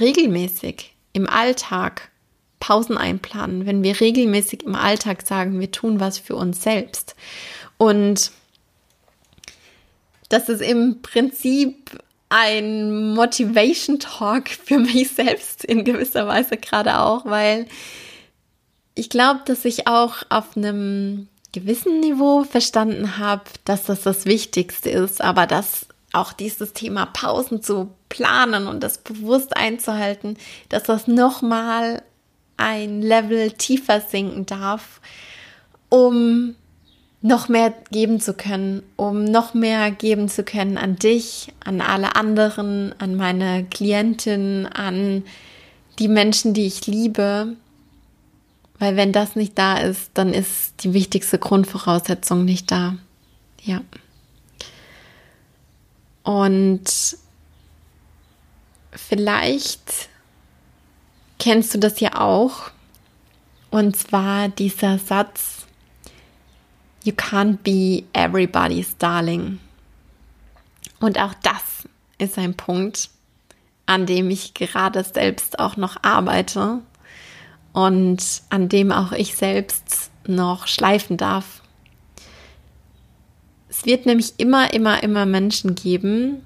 regelmäßig 0.00 0.94
im 1.12 1.28
Alltag 1.28 2.10
Pausen 2.60 2.96
einplanen, 2.96 3.66
wenn 3.66 3.82
wir 3.82 4.00
regelmäßig 4.00 4.62
im 4.62 4.74
Alltag 4.74 5.26
sagen, 5.26 5.60
wir 5.60 5.70
tun 5.70 6.00
was 6.00 6.18
für 6.18 6.34
uns 6.34 6.62
selbst. 6.62 7.14
Und 7.76 8.30
das 10.30 10.48
ist 10.48 10.62
im 10.62 11.02
Prinzip 11.02 11.90
ein 12.30 13.14
Motivation 13.14 14.00
Talk 14.00 14.48
für 14.48 14.78
mich 14.78 15.10
selbst 15.10 15.64
in 15.64 15.84
gewisser 15.84 16.26
Weise 16.26 16.56
gerade 16.56 16.98
auch, 16.98 17.26
weil 17.26 17.66
ich 18.94 19.10
glaube, 19.10 19.40
dass 19.44 19.64
ich 19.64 19.86
auch 19.86 20.22
auf 20.30 20.56
einem 20.56 21.28
gewissen 21.54 22.00
Niveau 22.00 22.42
verstanden 22.42 23.18
habe, 23.18 23.44
dass 23.64 23.84
das 23.84 24.02
das 24.02 24.26
Wichtigste 24.26 24.90
ist, 24.90 25.20
aber 25.20 25.46
dass 25.46 25.86
auch 26.12 26.32
dieses 26.32 26.72
Thema 26.72 27.06
Pausen 27.06 27.62
zu 27.62 27.90
planen 28.08 28.66
und 28.66 28.82
das 28.82 28.98
bewusst 28.98 29.56
einzuhalten, 29.56 30.36
dass 30.68 30.82
das 30.82 31.06
nochmal 31.06 32.02
ein 32.56 33.02
Level 33.02 33.52
tiefer 33.52 34.00
sinken 34.00 34.46
darf, 34.46 35.00
um 35.88 36.56
noch 37.22 37.48
mehr 37.48 37.72
geben 37.90 38.20
zu 38.20 38.34
können, 38.34 38.82
um 38.96 39.24
noch 39.24 39.54
mehr 39.54 39.90
geben 39.92 40.28
zu 40.28 40.42
können 40.42 40.76
an 40.76 40.96
dich, 40.96 41.52
an 41.64 41.80
alle 41.80 42.16
anderen, 42.16 42.94
an 42.98 43.14
meine 43.16 43.64
Klientin, 43.64 44.66
an 44.66 45.22
die 45.98 46.08
Menschen, 46.08 46.52
die 46.52 46.66
ich 46.66 46.86
liebe, 46.86 47.56
weil 48.78 48.96
wenn 48.96 49.12
das 49.12 49.36
nicht 49.36 49.56
da 49.58 49.76
ist, 49.76 50.10
dann 50.14 50.32
ist 50.32 50.82
die 50.84 50.94
wichtigste 50.94 51.38
Grundvoraussetzung 51.38 52.44
nicht 52.44 52.70
da. 52.70 52.96
Ja. 53.62 53.80
Und 56.22 57.16
vielleicht 58.92 60.08
kennst 61.38 61.74
du 61.74 61.78
das 61.78 62.00
ja 62.00 62.20
auch. 62.20 62.70
Und 63.70 63.96
zwar 63.96 64.48
dieser 64.48 64.98
Satz, 64.98 65.66
You 67.04 67.12
can't 67.12 67.58
be 67.62 68.04
everybody's 68.14 68.96
darling. 68.96 69.60
Und 71.00 71.18
auch 71.18 71.34
das 71.42 71.86
ist 72.16 72.38
ein 72.38 72.54
Punkt, 72.54 73.10
an 73.84 74.06
dem 74.06 74.30
ich 74.30 74.54
gerade 74.54 75.04
selbst 75.04 75.58
auch 75.58 75.76
noch 75.76 76.02
arbeite 76.02 76.80
und 77.74 78.42
an 78.48 78.70
dem 78.70 78.90
auch 78.90 79.12
ich 79.12 79.34
selbst 79.34 80.10
noch 80.26 80.66
schleifen 80.66 81.18
darf. 81.18 81.60
Es 83.68 83.84
wird 83.84 84.06
nämlich 84.06 84.34
immer, 84.38 84.72
immer, 84.72 85.02
immer 85.02 85.26
Menschen 85.26 85.74
geben, 85.74 86.40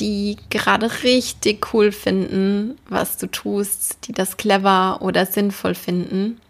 die 0.00 0.38
gerade 0.48 0.90
richtig 1.04 1.72
cool 1.72 1.92
finden, 1.92 2.78
was 2.88 3.18
du 3.18 3.26
tust, 3.26 4.08
die 4.08 4.12
das 4.12 4.38
clever 4.38 5.02
oder 5.02 5.26
sinnvoll 5.26 5.74
finden. 5.74 6.40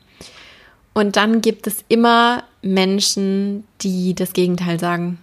Und 0.94 1.16
dann 1.16 1.40
gibt 1.40 1.66
es 1.66 1.84
immer 1.88 2.44
Menschen, 2.62 3.64
die 3.80 4.14
das 4.14 4.32
Gegenteil 4.32 4.78
sagen. 4.78 5.18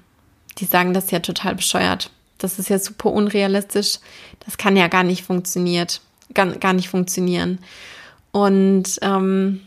Die 0.58 0.66
sagen, 0.66 0.94
das 0.94 1.06
ist 1.06 1.12
ja 1.12 1.20
total 1.20 1.56
bescheuert. 1.56 2.12
Das 2.38 2.60
ist 2.60 2.70
ja 2.70 2.80
super 2.80 3.12
unrealistisch. 3.12 4.00
Das 4.46 4.58
kann 4.58 4.76
ja 4.76 4.90
gar 4.90 5.04
nicht 5.04 5.24
funktioniert, 5.24 6.02
gar, 6.34 6.48
gar 6.48 6.74
nicht 6.74 6.90
funktionieren. 6.90 7.60
Und 8.32 9.00
ähm, 9.02 9.62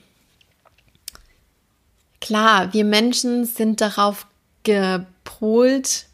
klar, 2.21 2.73
wir 2.73 2.85
Menschen 2.85 3.45
sind 3.45 3.81
darauf 3.81 4.27
gepolt, 4.63 6.07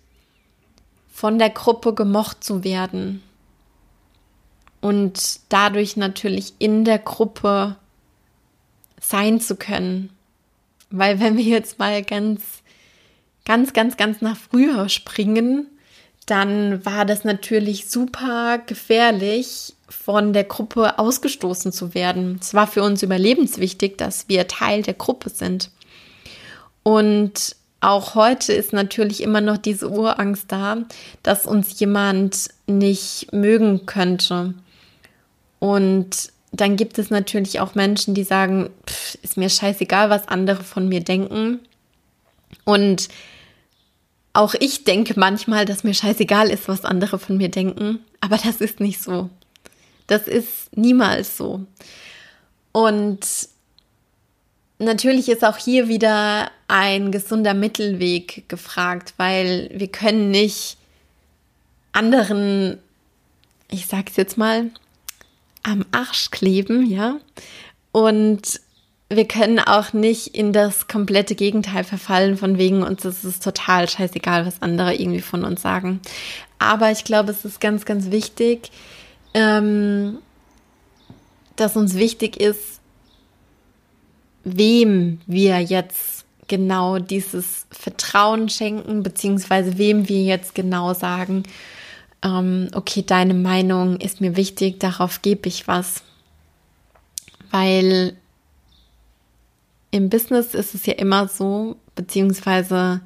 von 1.09 1.39
der 1.39 1.51
Gruppe 1.51 1.95
gemocht 1.95 2.45
zu 2.45 2.63
werden 2.63 3.23
und 4.81 5.41
dadurch 5.49 5.97
natürlich 5.97 6.55
in 6.59 6.85
der 6.85 7.01
Gruppe 7.01 7.77
sein 9.01 9.41
zu 9.41 9.57
können. 9.57 10.11
Weil 10.91 11.21
wenn 11.21 11.37
wir 11.37 11.45
jetzt 11.45 11.79
mal 11.79 12.03
ganz, 12.03 12.63
ganz, 13.45 13.73
ganz, 13.73 13.97
ganz 13.97 14.21
nach 14.21 14.37
früher 14.37 14.89
springen, 14.89 15.67
dann 16.31 16.85
war 16.85 17.05
das 17.05 17.25
natürlich 17.25 17.89
super 17.89 18.59
gefährlich, 18.67 19.75
von 19.89 20.35
der 20.35 20.45
Gruppe 20.45 20.99
ausgestoßen 20.99 21.73
zu 21.73 21.95
werden. 21.95 22.39
Es 22.41 22.53
war 22.53 22.67
für 22.67 22.83
uns 22.83 23.03
überlebenswichtig, 23.03 23.97
dass 23.97 24.29
wir 24.29 24.47
Teil 24.47 24.83
der 24.83 24.95
Gruppe 24.95 25.31
sind. 25.31 25.71
Und 26.83 27.57
auch 27.81 28.15
heute 28.15 28.53
ist 28.53 28.73
natürlich 28.73 29.23
immer 29.23 29.41
noch 29.41 29.57
diese 29.57 29.89
Urangst 29.89 30.47
da, 30.49 30.79
dass 31.23 31.47
uns 31.47 31.79
jemand 31.81 32.49
nicht 32.67 33.33
mögen 33.33 33.87
könnte. 33.87 34.55
Und 35.59 36.33
dann 36.53 36.77
gibt 36.77 36.99
es 36.99 37.11
natürlich 37.11 37.61
auch 37.61 37.75
Menschen, 37.75 38.15
die 38.15 38.25
sagen, 38.25 38.71
pff, 38.87 39.17
ist 39.23 39.37
mir 39.37 39.49
scheißegal, 39.49 40.11
was 40.11 40.29
andere 40.29 40.65
von 40.65 40.89
mir 40.89 41.01
denken. 41.01 41.61
Und 42.65 43.09
auch 44.39 44.55
ich 44.55 44.85
denke 44.85 45.15
manchmal, 45.19 45.65
dass 45.65 45.83
mir 45.83 45.95
scheißegal 45.95 46.49
ist, 46.49 46.69
was 46.69 46.85
andere 46.85 47.19
von 47.19 47.37
mir 47.37 47.49
denken. 47.49 47.99
Aber 48.21 48.37
das 48.37 48.61
ist 48.61 48.79
nicht 48.79 49.03
so. 49.03 49.31
Das 50.07 50.29
ist 50.29 50.77
niemals 50.77 51.37
so. 51.37 51.67
Und 52.71 53.19
natürlich 54.79 55.29
ist 55.29 55.45
auch 55.45 55.57
hier 55.57 55.89
wieder 55.89 56.53
ein 56.69 57.11
gesunder 57.11 57.53
Mittelweg 57.53 58.49
gefragt, 58.49 59.15
weil 59.17 59.71
wir 59.73 59.89
können 59.89 60.31
nicht 60.31 60.77
anderen, 61.91 62.79
ich 63.73 63.89
sag's 63.89 64.15
jetzt 64.15 64.39
mal, 64.39 64.71
am 65.65 65.85
Arsch 65.91 66.31
kleben, 66.31 66.87
ja. 66.87 67.19
Und 67.91 68.61
wir 69.11 69.27
können 69.27 69.59
auch 69.59 69.93
nicht 69.95 70.29
in 70.29 70.53
das 70.53 70.87
komplette 70.87 71.35
Gegenteil 71.35 71.85
verfallen, 71.85 72.37
von 72.37 72.59
wegen 72.59 72.83
uns 72.83 73.05
ist 73.05 73.25
es 73.25 73.41
total 73.41 73.89
scheißegal, 73.89 74.45
was 74.45 74.61
andere 74.61 74.95
irgendwie 74.95 75.23
von 75.23 75.45
uns 75.45 75.63
sagen. 75.63 76.01
Aber 76.59 76.91
ich 76.91 77.05
glaube, 77.05 77.31
es 77.31 77.45
ist 77.45 77.61
ganz, 77.61 77.87
ganz 77.87 78.11
wichtig, 78.11 78.71
ähm, 79.33 80.19
dass 81.57 81.77
uns 81.77 81.95
wichtig 81.95 82.39
ist, 82.39 82.81
wem 84.45 85.21
wir 85.27 85.61
jetzt 85.61 86.25
genau 86.47 86.99
dieses 86.99 87.67
Vertrauen 87.71 88.49
schenken, 88.49 89.03
beziehungsweise 89.03 89.79
wem 89.79 90.09
wir 90.09 90.23
jetzt 90.23 90.55
genau 90.55 90.93
sagen, 90.95 91.45
ähm, 92.23 92.69
okay, 92.75 93.03
deine 93.07 93.35
Meinung 93.35 93.99
ist 94.01 94.21
mir 94.21 94.37
wichtig, 94.37 94.81
darauf 94.81 95.23
gebe 95.23 95.49
ich 95.49 95.69
was. 95.69 96.03
Weil 97.51 98.17
im 99.91 100.11
Business 100.11 100.55
ist 100.55 100.75
es 100.75 100.87
ja 100.87 100.95
immer 100.95 101.29
so, 101.29 101.77
beziehungsweise 101.95 103.01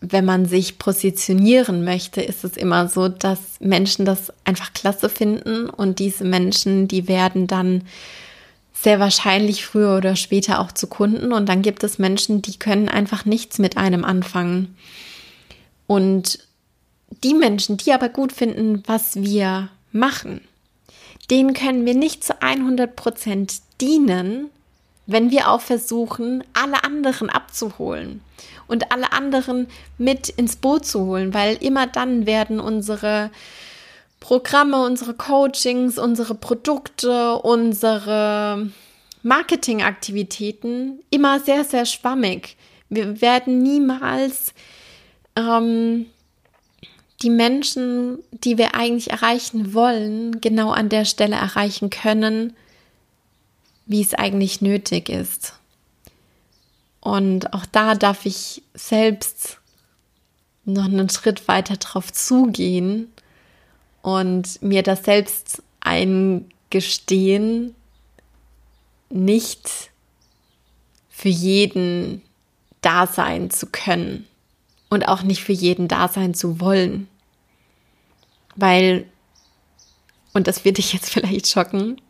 wenn 0.00 0.24
man 0.24 0.46
sich 0.46 0.78
positionieren 0.78 1.84
möchte, 1.84 2.22
ist 2.22 2.42
es 2.44 2.56
immer 2.56 2.88
so, 2.88 3.08
dass 3.08 3.60
Menschen 3.60 4.04
das 4.06 4.32
einfach 4.44 4.72
klasse 4.72 5.08
finden 5.08 5.68
und 5.68 5.98
diese 5.98 6.24
Menschen, 6.24 6.88
die 6.88 7.06
werden 7.06 7.46
dann 7.46 7.82
sehr 8.72 8.98
wahrscheinlich 8.98 9.66
früher 9.66 9.98
oder 9.98 10.16
später 10.16 10.58
auch 10.60 10.72
zu 10.72 10.86
Kunden 10.86 11.32
und 11.32 11.48
dann 11.50 11.60
gibt 11.60 11.84
es 11.84 11.98
Menschen, 11.98 12.40
die 12.40 12.58
können 12.58 12.88
einfach 12.88 13.26
nichts 13.26 13.58
mit 13.58 13.76
einem 13.76 14.04
anfangen. 14.04 14.74
Und 15.86 16.38
die 17.22 17.34
Menschen, 17.34 17.76
die 17.76 17.92
aber 17.92 18.08
gut 18.08 18.32
finden, 18.32 18.82
was 18.86 19.16
wir 19.16 19.68
machen, 19.92 20.40
denen 21.30 21.52
können 21.52 21.84
wir 21.84 21.94
nicht 21.94 22.24
zu 22.24 22.40
100 22.40 22.96
Prozent 22.96 23.56
dienen, 23.82 24.48
wenn 25.10 25.30
wir 25.30 25.50
auch 25.50 25.60
versuchen, 25.60 26.44
alle 26.52 26.84
anderen 26.84 27.30
abzuholen 27.30 28.20
und 28.66 28.92
alle 28.92 29.12
anderen 29.12 29.68
mit 29.98 30.28
ins 30.28 30.56
Boot 30.56 30.86
zu 30.86 31.06
holen, 31.06 31.34
weil 31.34 31.56
immer 31.56 31.86
dann 31.86 32.26
werden 32.26 32.60
unsere 32.60 33.30
Programme, 34.20 34.84
unsere 34.84 35.14
Coachings, 35.14 35.98
unsere 35.98 36.34
Produkte, 36.34 37.36
unsere 37.36 38.70
Marketingaktivitäten 39.22 41.00
immer 41.10 41.40
sehr, 41.40 41.64
sehr 41.64 41.86
schwammig. 41.86 42.56
Wir 42.88 43.20
werden 43.20 43.62
niemals 43.62 44.52
ähm, 45.36 46.06
die 47.22 47.30
Menschen, 47.30 48.18
die 48.30 48.56
wir 48.56 48.74
eigentlich 48.74 49.10
erreichen 49.10 49.74
wollen, 49.74 50.40
genau 50.40 50.70
an 50.70 50.88
der 50.88 51.04
Stelle 51.04 51.36
erreichen 51.36 51.90
können, 51.90 52.54
wie 53.90 54.02
es 54.02 54.14
eigentlich 54.14 54.60
nötig 54.60 55.08
ist. 55.08 55.54
Und 57.00 57.52
auch 57.52 57.66
da 57.66 57.96
darf 57.96 58.24
ich 58.24 58.62
selbst 58.72 59.58
noch 60.64 60.84
einen 60.84 61.08
Schritt 61.08 61.48
weiter 61.48 61.76
drauf 61.76 62.12
zugehen 62.12 63.10
und 64.02 64.62
mir 64.62 64.84
das 64.84 65.02
selbst 65.02 65.64
eingestehen, 65.80 67.74
nicht 69.08 69.90
für 71.08 71.28
jeden 71.28 72.22
da 72.82 73.08
sein 73.08 73.50
zu 73.50 73.66
können 73.66 74.24
und 74.88 75.08
auch 75.08 75.22
nicht 75.22 75.42
für 75.42 75.52
jeden 75.52 75.88
da 75.88 76.06
sein 76.06 76.32
zu 76.32 76.60
wollen. 76.60 77.08
Weil, 78.54 79.06
und 80.32 80.46
das 80.46 80.64
wird 80.64 80.78
dich 80.78 80.92
jetzt 80.92 81.10
vielleicht 81.12 81.48
schocken, 81.48 82.00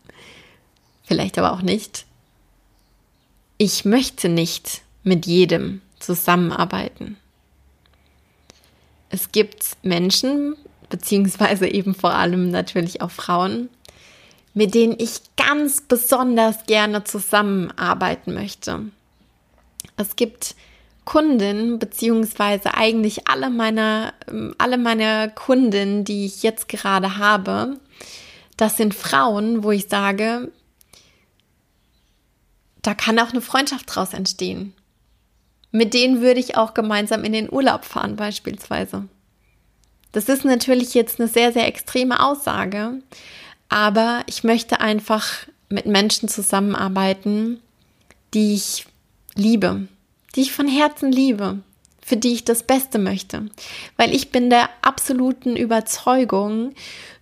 vielleicht 1.11 1.39
aber 1.39 1.53
auch 1.53 1.63
nicht, 1.63 2.07
ich 3.59 3.85
möchte 3.85 4.29
nicht 4.29 4.83
mit 5.03 5.27
jedem 5.27 5.83
zusammenarbeiten. 5.99 7.17
Es 9.09 9.33
gibt 9.33 9.77
Menschen, 9.83 10.55
beziehungsweise 10.89 11.67
eben 11.67 11.97
vor 11.97 12.15
allem 12.15 12.53
natürlich 12.53 13.03
auch 13.03 13.11
Frauen, 13.11 13.71
mit 14.55 14.73
denen 14.73 14.95
ich 14.99 15.21
ganz 15.37 15.81
besonders 15.81 16.65
gerne 16.67 17.03
zusammenarbeiten 17.03 18.33
möchte. 18.33 18.83
Es 19.97 20.15
gibt 20.15 20.55
Kunden, 21.05 21.81
beziehungsweise 21.81 22.75
eigentlich 22.75 23.27
alle 23.27 23.51
meiner, 23.51 24.15
alle 24.59 24.79
meiner 24.79 25.29
Kunden, 25.29 26.05
die 26.05 26.27
ich 26.27 26.45
jetzt 26.45 26.69
gerade 26.69 27.19
habe, 27.19 27.79
das 28.57 28.77
sind 28.77 28.95
Frauen, 28.95 29.65
wo 29.65 29.73
ich 29.73 29.89
sage, 29.89 30.53
da 32.83 32.95
kann 32.95 33.19
auch 33.19 33.31
eine 33.31 33.41
Freundschaft 33.41 33.95
draus 33.95 34.15
entstehen. 34.15 34.75
Mit 35.73 35.95
denen 35.95 36.21
würde 36.21 36.41
ich 36.41 36.57
auch 36.57 36.75
gemeinsam 36.75 37.25
in 37.25 37.33
den 37.33 37.53
Urlaub 37.53 37.85
fahren, 37.85 38.17
beispielsweise. 38.17 39.09
Das 40.13 40.29
ist 40.29 40.45
natürlich 40.45 40.95
jetzt 40.95 41.21
eine 41.21 41.29
sehr, 41.29 41.53
sehr 41.53 41.67
extreme 41.69 42.25
Aussage, 42.25 43.01
aber 43.69 44.23
ich 44.27 44.43
möchte 44.43 44.81
einfach 44.81 45.47
mit 45.69 45.87
Menschen 45.87 46.29
zusammenarbeiten, 46.29 47.61
die 48.35 48.55
ich 48.55 48.87
liebe, 49.37 49.87
die 50.35 50.41
ich 50.41 50.53
von 50.53 50.67
Herzen 50.67 51.13
liebe, 51.13 51.61
für 52.03 52.17
die 52.17 52.33
ich 52.33 52.45
das 52.45 52.63
Beste 52.63 52.99
möchte. 52.99 53.47
Weil 53.97 54.15
ich 54.15 54.31
bin 54.31 54.51
der 54.51 54.69
absoluten 54.83 55.57
Überzeugung, 55.57 56.73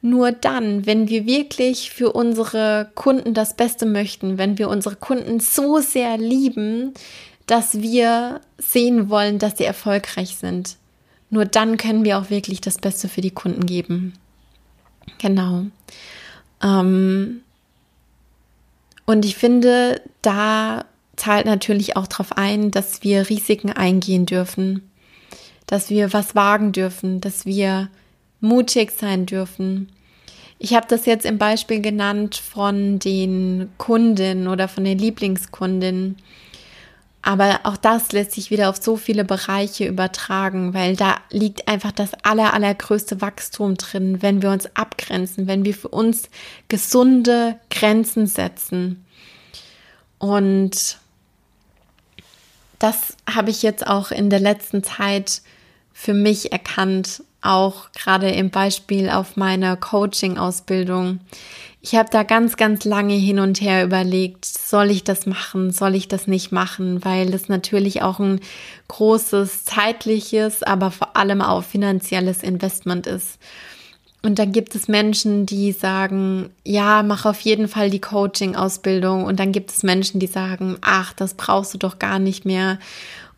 nur 0.01 0.33
dann, 0.33 0.87
wenn 0.87 1.09
wir 1.09 1.27
wirklich 1.27 1.91
für 1.91 2.13
unsere 2.13 2.91
Kunden 2.95 3.35
das 3.35 3.55
Beste 3.55 3.87
möchten, 3.87 4.39
wenn 4.39 4.59
wir 4.59 4.69
unsere 4.69 4.97
Kunden 4.97 5.41
so 5.41 5.79
sehr 5.79 6.17
lieben, 6.17 6.95
dass 7.47 7.81
wir 7.81 8.41
sehen 8.59 9.11
wollen, 9.11 9.39
dass 9.39 9.59
sie 9.59 9.65
erfolgreich 9.65 10.37
sind, 10.37 10.77
nur 11.31 11.45
dann 11.45 11.77
können 11.77 12.05
wir 12.05 12.19
auch 12.19 12.31
wirklich 12.31 12.61
das 12.61 12.79
Beste 12.79 13.09
für 13.09 13.21
die 13.21 13.31
Kunden 13.31 13.67
geben. 13.67 14.15
Genau. 15.19 15.65
Ähm 16.63 17.43
und 19.07 19.25
ich 19.25 19.37
finde, 19.37 20.03
da 20.23 20.85
zahlt 21.19 21.47
natürlich 21.47 21.97
auch 21.97 22.07
darauf 22.07 22.37
ein, 22.37 22.71
dass 22.71 23.03
wir 23.03 23.29
Risiken 23.29 23.73
eingehen 23.73 24.27
dürfen, 24.27 24.91
dass 25.67 25.91
wir 25.91 26.13
was 26.13 26.35
wagen 26.35 26.73
dürfen, 26.73 27.21
dass 27.21 27.45
wir 27.45 27.89
mutig 28.41 28.93
sein 28.93 29.27
dürfen. 29.27 29.91
Ich 30.59 30.75
habe 30.75 30.87
das 30.89 31.07
jetzt 31.07 31.27
im 31.27 31.39
Beispiel 31.39 31.81
genannt 31.81 32.37
von 32.37 32.99
den 32.99 33.71
Kunden 33.79 34.49
oder 34.49 34.69
von 34.69 34.85
den 34.85 34.99
Lieblingskundinnen. 34.99 36.17
Aber 37.21 37.61
auch 37.65 37.77
das 37.77 38.13
lässt 38.13 38.33
sich 38.33 38.51
wieder 38.51 38.71
auf 38.71 38.77
so 38.77 38.97
viele 38.97 39.25
Bereiche 39.25 39.87
übertragen, 39.87 40.73
weil 40.73 40.97
da 40.97 41.17
liegt 41.31 41.69
einfach 41.69 41.93
das 41.93 42.11
aller, 42.23 42.55
allergrößte 42.55 43.21
Wachstum 43.21 43.77
drin, 43.77 44.23
wenn 44.23 44.41
wir 44.41 44.51
uns 44.51 44.75
abgrenzen, 44.77 45.47
wenn 45.47 45.65
wir 45.65 45.75
für 45.75 45.89
uns 45.89 46.29
gesunde 46.69 47.59
Grenzen 47.71 48.27
setzen. 48.27 49.05
Und 50.19 50.99
das 52.79 53.17
habe 53.29 53.51
ich 53.51 53.63
jetzt 53.63 53.87
auch 53.87 54.11
in 54.11 54.31
der 54.31 54.41
letzten 54.41 54.83
Zeit 54.83 55.43
für 55.93 56.15
mich 56.15 56.53
erkannt, 56.53 57.23
auch 57.41 57.91
gerade 57.93 58.31
im 58.31 58.51
Beispiel 58.51 59.11
auf 59.11 59.37
meiner 59.37 59.77
Coaching-Ausbildung. 59.77 61.21
Ich 61.81 61.95
habe 61.95 62.09
da 62.11 62.25
ganz, 62.25 62.57
ganz 62.57 62.85
lange 62.85 63.15
hin 63.15 63.39
und 63.39 63.61
her 63.61 63.85
überlegt, 63.85 64.45
soll 64.45 64.91
ich 64.91 65.05
das 65.05 65.27
machen, 65.27 65.71
soll 65.73 65.95
ich 65.95 66.09
das 66.09 66.27
nicht 66.27 66.51
machen, 66.51 67.05
weil 67.05 67.33
es 67.33 67.49
natürlich 67.49 68.03
auch 68.03 68.19
ein 68.19 68.41
großes 68.89 69.65
zeitliches, 69.65 70.63
aber 70.63 70.91
vor 70.91 71.17
allem 71.17 71.41
auch 71.41 71.63
finanzielles 71.63 72.43
Investment 72.43 73.07
ist. 73.07 73.39
Und 74.21 74.39
dann 74.39 74.53
gibt 74.53 74.75
es 74.75 74.89
Menschen, 74.89 75.47
die 75.47 75.73
sagen, 75.73 76.51
ja, 76.65 77.03
mach 77.03 77.25
auf 77.25 77.41
jeden 77.41 77.69
Fall 77.69 77.89
die 77.89 78.01
Coaching-Ausbildung. 78.01 79.25
Und 79.25 79.39
dann 79.39 79.53
gibt 79.53 79.71
es 79.71 79.83
Menschen, 79.83 80.19
die 80.19 80.27
sagen, 80.27 80.77
ach, 80.81 81.13
das 81.13 81.35
brauchst 81.35 81.73
du 81.75 81.79
doch 81.79 81.99
gar 81.99 82.19
nicht 82.19 82.45
mehr. 82.45 82.79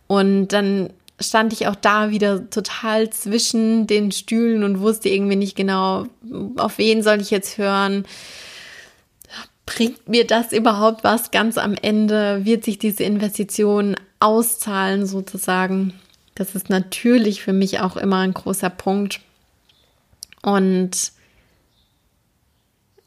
Und 0.07 0.49
dann 0.49 0.91
stand 1.21 1.53
ich 1.53 1.67
auch 1.67 1.77
da 1.77 2.11
wieder 2.11 2.49
total 2.49 3.11
zwischen 3.11 3.87
den 3.87 4.11
Stühlen 4.11 4.65
und 4.65 4.81
wusste 4.81 5.11
irgendwie 5.11 5.37
nicht 5.37 5.55
genau, 5.55 6.07
auf 6.57 6.79
wen 6.79 7.03
soll 7.03 7.21
ich 7.21 7.31
jetzt 7.31 7.59
hören. 7.59 8.07
Bringt 9.67 10.09
mir 10.09 10.27
das 10.27 10.53
überhaupt 10.53 11.05
was 11.05 11.31
ganz 11.31 11.59
am 11.59 11.75
Ende? 11.75 12.45
Wird 12.45 12.65
sich 12.65 12.79
diese 12.79 13.05
Investition 13.05 13.97
auszahlen 14.19 15.07
sozusagen? 15.07 15.93
Das 16.35 16.55
ist 16.55 16.71
natürlich 16.71 17.43
für 17.43 17.53
mich 17.53 17.81
auch 17.81 17.97
immer 17.97 18.19
ein 18.21 18.35
großer 18.35 18.71
Punkt. 18.71 19.21
Und 20.43 21.13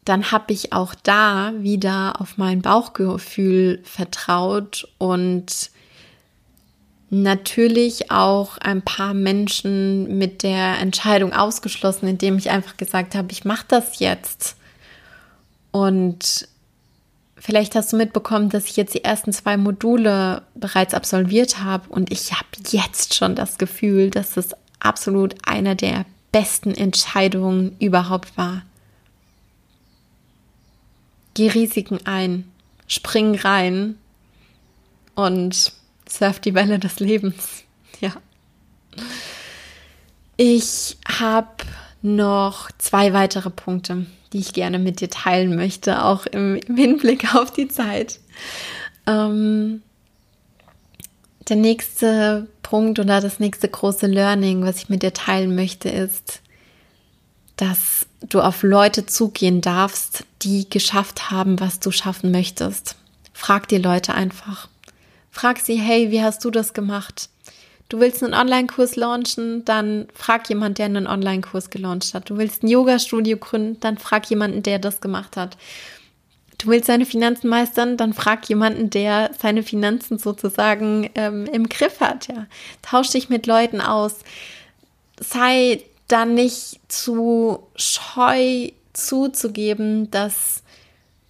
dann 0.06 0.32
habe 0.32 0.54
ich 0.54 0.74
auch 0.74 0.96
da 0.96 1.54
wieder 1.58 2.20
auf 2.20 2.38
mein 2.38 2.62
Bauchgefühl 2.62 3.82
vertraut 3.84 4.88
und 4.98 5.72
natürlich 7.10 8.12
auch 8.12 8.58
ein 8.58 8.82
paar 8.82 9.14
Menschen 9.14 10.18
mit 10.18 10.44
der 10.44 10.80
Entscheidung 10.80 11.32
ausgeschlossen, 11.32 12.08
indem 12.08 12.38
ich 12.38 12.50
einfach 12.50 12.76
gesagt 12.76 13.16
habe, 13.16 13.32
ich 13.32 13.46
mache 13.46 13.66
das 13.68 14.00
jetzt. 14.00 14.58
Und 15.72 16.48
vielleicht 17.38 17.76
hast 17.76 17.94
du 17.94 17.98
mitbekommen, 17.98 18.50
dass 18.50 18.66
ich 18.66 18.76
jetzt 18.76 18.94
die 18.94 19.04
ersten 19.04 19.32
zwei 19.32 19.58
Module 19.58 20.42
bereits 20.56 20.94
absolviert 20.94 21.64
habe 21.64 21.90
und 21.90 22.12
ich 22.12 22.34
habe 22.34 22.48
jetzt 22.70 23.14
schon 23.14 23.36
das 23.36 23.58
Gefühl, 23.58 24.10
dass 24.10 24.36
es 24.36 24.50
absolut 24.80 25.36
einer 25.48 25.76
der 25.76 26.06
besten 26.34 26.74
Entscheidungen 26.74 27.78
überhaupt 27.80 28.36
war. 28.38 28.64
Geh 31.36 31.48
Risiken 31.48 32.00
ein, 32.06 32.52
spring 32.88 33.36
rein 33.36 33.98
und 35.16 35.72
surf 36.10 36.40
die 36.42 36.54
Welle 36.54 36.80
des 36.80 37.00
Lebens. 37.00 37.64
Ja. 38.02 38.16
Ich 40.36 40.98
habe 41.08 41.64
noch 42.02 42.70
zwei 42.78 43.14
weitere 43.14 43.50
Punkte, 43.50 44.08
die 44.34 44.40
ich 44.40 44.52
gerne 44.52 44.78
mit 44.78 45.00
dir 45.00 45.10
teilen 45.10 45.56
möchte, 45.56 46.04
auch 46.04 46.26
im, 46.26 46.60
Hinblick 46.68 47.34
auf 47.34 47.52
die 47.52 47.70
Zeit. 47.70 48.20
Ähm, 49.08 49.84
der 51.50 51.58
nächste 51.58 52.48
Punkt 52.62 53.00
oder 53.00 53.22
das 53.22 53.40
nächste 53.40 53.68
große 53.68 54.08
Learning, 54.08 54.64
was 54.64 54.78
ich 54.78 54.90
mit 54.90 55.04
dir 55.04 55.14
teilen 55.14 55.56
möchte, 55.56 55.90
ist, 55.90 56.42
dass 57.58 58.06
du 58.22 58.42
auf 58.42 58.64
Leute 58.64 59.06
zugehen 59.06 59.62
darfst, 59.62 60.26
die 60.42 60.70
geschafft 60.70 61.30
haben, 61.30 61.60
was 61.60 61.80
du 61.80 61.92
schaffen 61.92 62.32
möchtest. 62.32 62.96
Frag 63.34 63.68
die 63.68 63.78
Leute 63.78 64.14
einfach. 64.14 64.70
Frag 65.32 65.60
sie, 65.60 65.76
hey, 65.76 66.12
wie 66.12 66.22
hast 66.22 66.46
du 66.46 66.52
das 66.52 66.74
gemacht? 66.74 67.30
Du 67.90 68.00
willst 68.00 68.24
einen 68.24 68.34
Online-Kurs 68.34 68.96
launchen, 68.96 69.66
dann 69.66 70.08
frag 70.16 70.50
jemand, 70.50 70.78
der 70.78 70.86
einen 70.86 71.06
Online-Kurs 71.06 71.70
gelauncht 71.70 72.14
hat. 72.14 72.30
Du 72.30 72.38
willst 72.38 72.64
ein 72.64 72.68
Yoga-Studio 72.68 73.38
gründen, 73.38 73.80
dann 73.82 73.98
frag 73.98 74.30
jemanden, 74.30 74.64
der 74.64 74.80
das 74.80 75.02
gemacht 75.02 75.38
hat. 75.38 75.58
Du 76.58 76.68
willst 76.70 76.90
deine 76.90 77.06
Finanzen 77.06 77.50
meistern, 77.50 77.98
dann 77.98 78.14
frag 78.14 78.48
jemanden, 78.48 78.90
der 78.90 79.32
seine 79.40 79.64
Finanzen 79.64 80.18
sozusagen 80.18 81.10
ähm, 81.16 81.46
im 81.46 81.68
Griff 81.68 82.00
hat. 82.00 82.28
Ja. 82.28 82.48
Tausch 82.82 83.10
dich 83.10 83.30
mit 83.30 83.48
Leuten 83.48 83.82
aus. 83.82 84.20
Sei 85.20 85.84
dann 86.08 86.36
nicht 86.36 86.80
zu 86.88 87.68
scheu 87.76 88.70
zuzugeben, 88.94 90.12
dass 90.12 90.64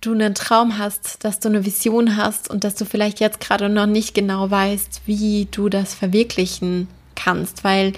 du 0.01 0.13
einen 0.13 0.36
Traum 0.36 0.78
hast, 0.78 1.24
dass 1.24 1.39
du 1.39 1.49
eine 1.49 1.65
Vision 1.65 2.17
hast 2.17 2.49
und 2.49 2.63
dass 2.63 2.76
du 2.76 2.86
vielleicht 2.86 3.19
jetzt 3.19 3.39
gerade 3.39 3.69
noch 3.69 3.86
nicht 3.86 4.13
genau 4.13 4.51
weißt, 4.51 5.01
wie 5.05 5.47
du 5.49 5.69
das 5.69 5.93
verwirklichen 5.93 6.89
kannst, 7.15 7.63
weil 7.63 7.93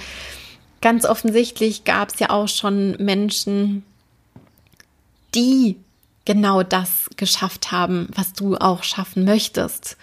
ganz 0.81 1.05
offensichtlich 1.05 1.83
gab 1.83 2.13
es 2.13 2.19
ja 2.19 2.29
auch 2.29 2.47
schon 2.47 2.91
Menschen, 2.97 3.83
die 5.33 5.77
genau 6.25 6.63
das 6.63 7.09
geschafft 7.17 7.71
haben, 7.71 8.09
was 8.13 8.33
du 8.33 8.57
auch 8.57 8.83
schaffen 8.83 9.23
möchtest. 9.23 9.97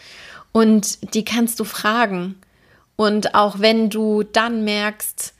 Und 0.53 1.15
die 1.15 1.25
kannst 1.25 1.61
du 1.61 1.65
fragen. 1.65 2.37
Und 2.97 3.35
auch 3.35 3.59
wenn 3.59 3.91
du 3.91 4.23
dann 4.23 4.65
merkst, 4.65 5.35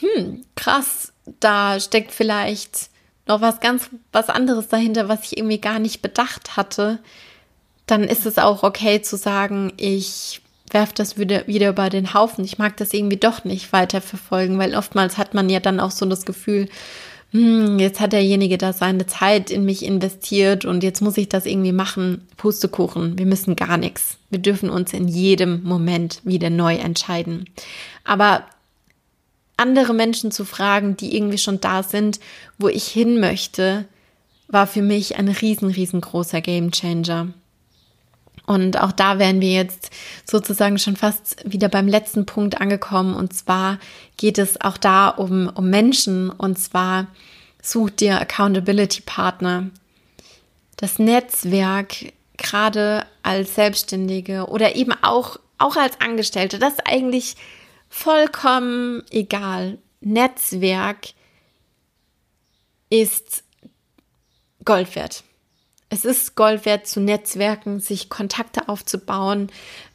hm, 0.00 0.44
krass, 0.56 1.12
da 1.40 1.78
steckt 1.80 2.12
vielleicht 2.12 2.90
noch 3.26 3.40
was 3.40 3.60
ganz 3.60 3.90
was 4.12 4.28
anderes 4.28 4.68
dahinter, 4.68 5.08
was 5.08 5.24
ich 5.24 5.38
irgendwie 5.38 5.60
gar 5.60 5.78
nicht 5.78 6.02
bedacht 6.02 6.56
hatte, 6.56 6.98
dann 7.86 8.04
ist 8.04 8.26
es 8.26 8.38
auch 8.38 8.62
okay 8.62 9.02
zu 9.02 9.16
sagen, 9.16 9.72
ich 9.76 10.40
werfe 10.70 10.94
das 10.94 11.18
wieder, 11.18 11.46
wieder 11.46 11.68
über 11.68 11.90
den 11.90 12.14
Haufen. 12.14 12.44
Ich 12.44 12.58
mag 12.58 12.76
das 12.76 12.92
irgendwie 12.92 13.16
doch 13.16 13.44
nicht 13.44 13.72
weiter 13.72 14.00
verfolgen, 14.00 14.58
weil 14.58 14.74
oftmals 14.74 15.18
hat 15.18 15.34
man 15.34 15.48
ja 15.48 15.60
dann 15.60 15.80
auch 15.80 15.90
so 15.90 16.06
das 16.06 16.24
Gefühl, 16.24 16.68
hm, 17.34 17.80
jetzt 17.80 17.98
hat 17.98 18.12
derjenige 18.12 18.58
da 18.58 18.72
seine 18.72 19.06
Zeit 19.06 19.50
in 19.50 19.64
mich 19.64 19.84
investiert 19.84 20.64
und 20.64 20.84
jetzt 20.84 21.02
muss 21.02 21.16
ich 21.16 21.28
das 21.28 21.46
irgendwie 21.46 21.72
machen. 21.72 22.28
Pustekuchen, 22.36 23.18
wir 23.18 23.26
müssen 23.26 23.56
gar 23.56 23.76
nichts. 23.76 24.18
Wir 24.30 24.38
dürfen 24.38 24.70
uns 24.70 24.92
in 24.92 25.08
jedem 25.08 25.64
Moment 25.64 26.20
wieder 26.22 26.48
neu 26.48 26.76
entscheiden. 26.76 27.48
Aber 28.04 28.44
andere 29.56 29.94
Menschen 29.94 30.30
zu 30.30 30.44
fragen, 30.44 30.96
die 30.96 31.16
irgendwie 31.16 31.38
schon 31.38 31.60
da 31.60 31.82
sind, 31.82 32.20
wo 32.56 32.68
ich 32.68 32.86
hin 32.86 33.18
möchte, 33.18 33.84
war 34.46 34.68
für 34.68 34.82
mich 34.82 35.16
ein 35.16 35.26
riesen, 35.26 35.70
riesengroßer 35.70 36.40
Gamechanger. 36.40 37.30
Und 38.46 38.80
auch 38.80 38.92
da 38.92 39.18
wären 39.18 39.40
wir 39.40 39.52
jetzt 39.52 39.90
sozusagen 40.28 40.78
schon 40.78 40.96
fast 40.96 41.36
wieder 41.50 41.68
beim 41.68 41.88
letzten 41.88 42.26
Punkt 42.26 42.60
angekommen. 42.60 43.14
Und 43.14 43.32
zwar 43.32 43.78
geht 44.16 44.38
es 44.38 44.60
auch 44.60 44.76
da 44.76 45.08
um, 45.08 45.48
um 45.48 45.70
Menschen. 45.70 46.30
Und 46.30 46.58
zwar 46.58 47.06
such 47.62 47.90
dir 47.90 48.20
Accountability 48.20 49.02
Partner. 49.02 49.70
Das 50.76 50.98
Netzwerk, 50.98 52.12
gerade 52.36 53.06
als 53.22 53.54
Selbstständige 53.54 54.46
oder 54.46 54.76
eben 54.76 54.92
auch, 55.02 55.38
auch 55.58 55.76
als 55.76 56.00
Angestellte, 56.00 56.58
das 56.58 56.74
ist 56.74 56.86
eigentlich 56.86 57.36
vollkommen 57.88 59.02
egal. 59.10 59.78
Netzwerk 60.00 61.14
ist 62.90 63.44
Gold 64.64 64.94
wert. 64.94 65.24
Es 65.94 66.04
ist 66.04 66.34
Gold 66.34 66.66
wert 66.66 66.88
zu 66.88 66.98
Netzwerken, 66.98 67.78
sich 67.78 68.08
Kontakte 68.08 68.68
aufzubauen, 68.68 69.48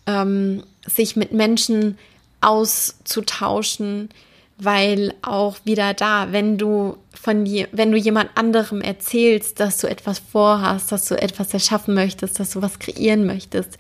ähm, 0.08 0.64
sich 0.88 1.18
mit 1.18 1.34
Menschen 1.34 1.98
auszutauschen, 2.40 4.08
weil 4.58 5.14
auch 5.22 5.58
wieder 5.66 5.94
da, 5.94 6.32
wenn 6.32 6.58
du 6.58 6.96
von 7.14 7.46
je, 7.46 7.68
wenn 7.74 7.92
du 7.92 7.98
jemand 7.98 8.30
anderem 8.36 8.80
erzählst, 8.80 9.60
dass 9.60 9.80
du 9.80 9.88
etwas 9.88 10.20
vorhast, 10.20 10.90
dass 10.94 11.04
du 11.04 11.22
etwas 11.22 11.54
erschaffen 11.54 11.96
möchtest, 11.96 12.40
dass 12.40 12.52
du 12.52 12.62
was 12.62 12.80
kreieren 12.80 13.26
möchtest, 13.26 13.78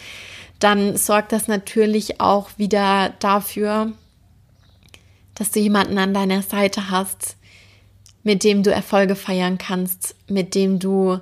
dann 0.59 0.97
sorgt 0.97 1.31
das 1.31 1.47
natürlich 1.47 2.19
auch 2.19 2.49
wieder 2.57 3.13
dafür, 3.19 3.93
dass 5.35 5.51
du 5.51 5.61
jemanden 5.61 5.97
an 5.97 6.13
deiner 6.13 6.41
Seite 6.41 6.89
hast, 6.89 7.37
mit 8.23 8.43
dem 8.43 8.61
du 8.61 8.73
Erfolge 8.73 9.15
feiern 9.15 9.57
kannst, 9.57 10.15
mit 10.27 10.53
dem 10.53 10.79
du 10.79 11.19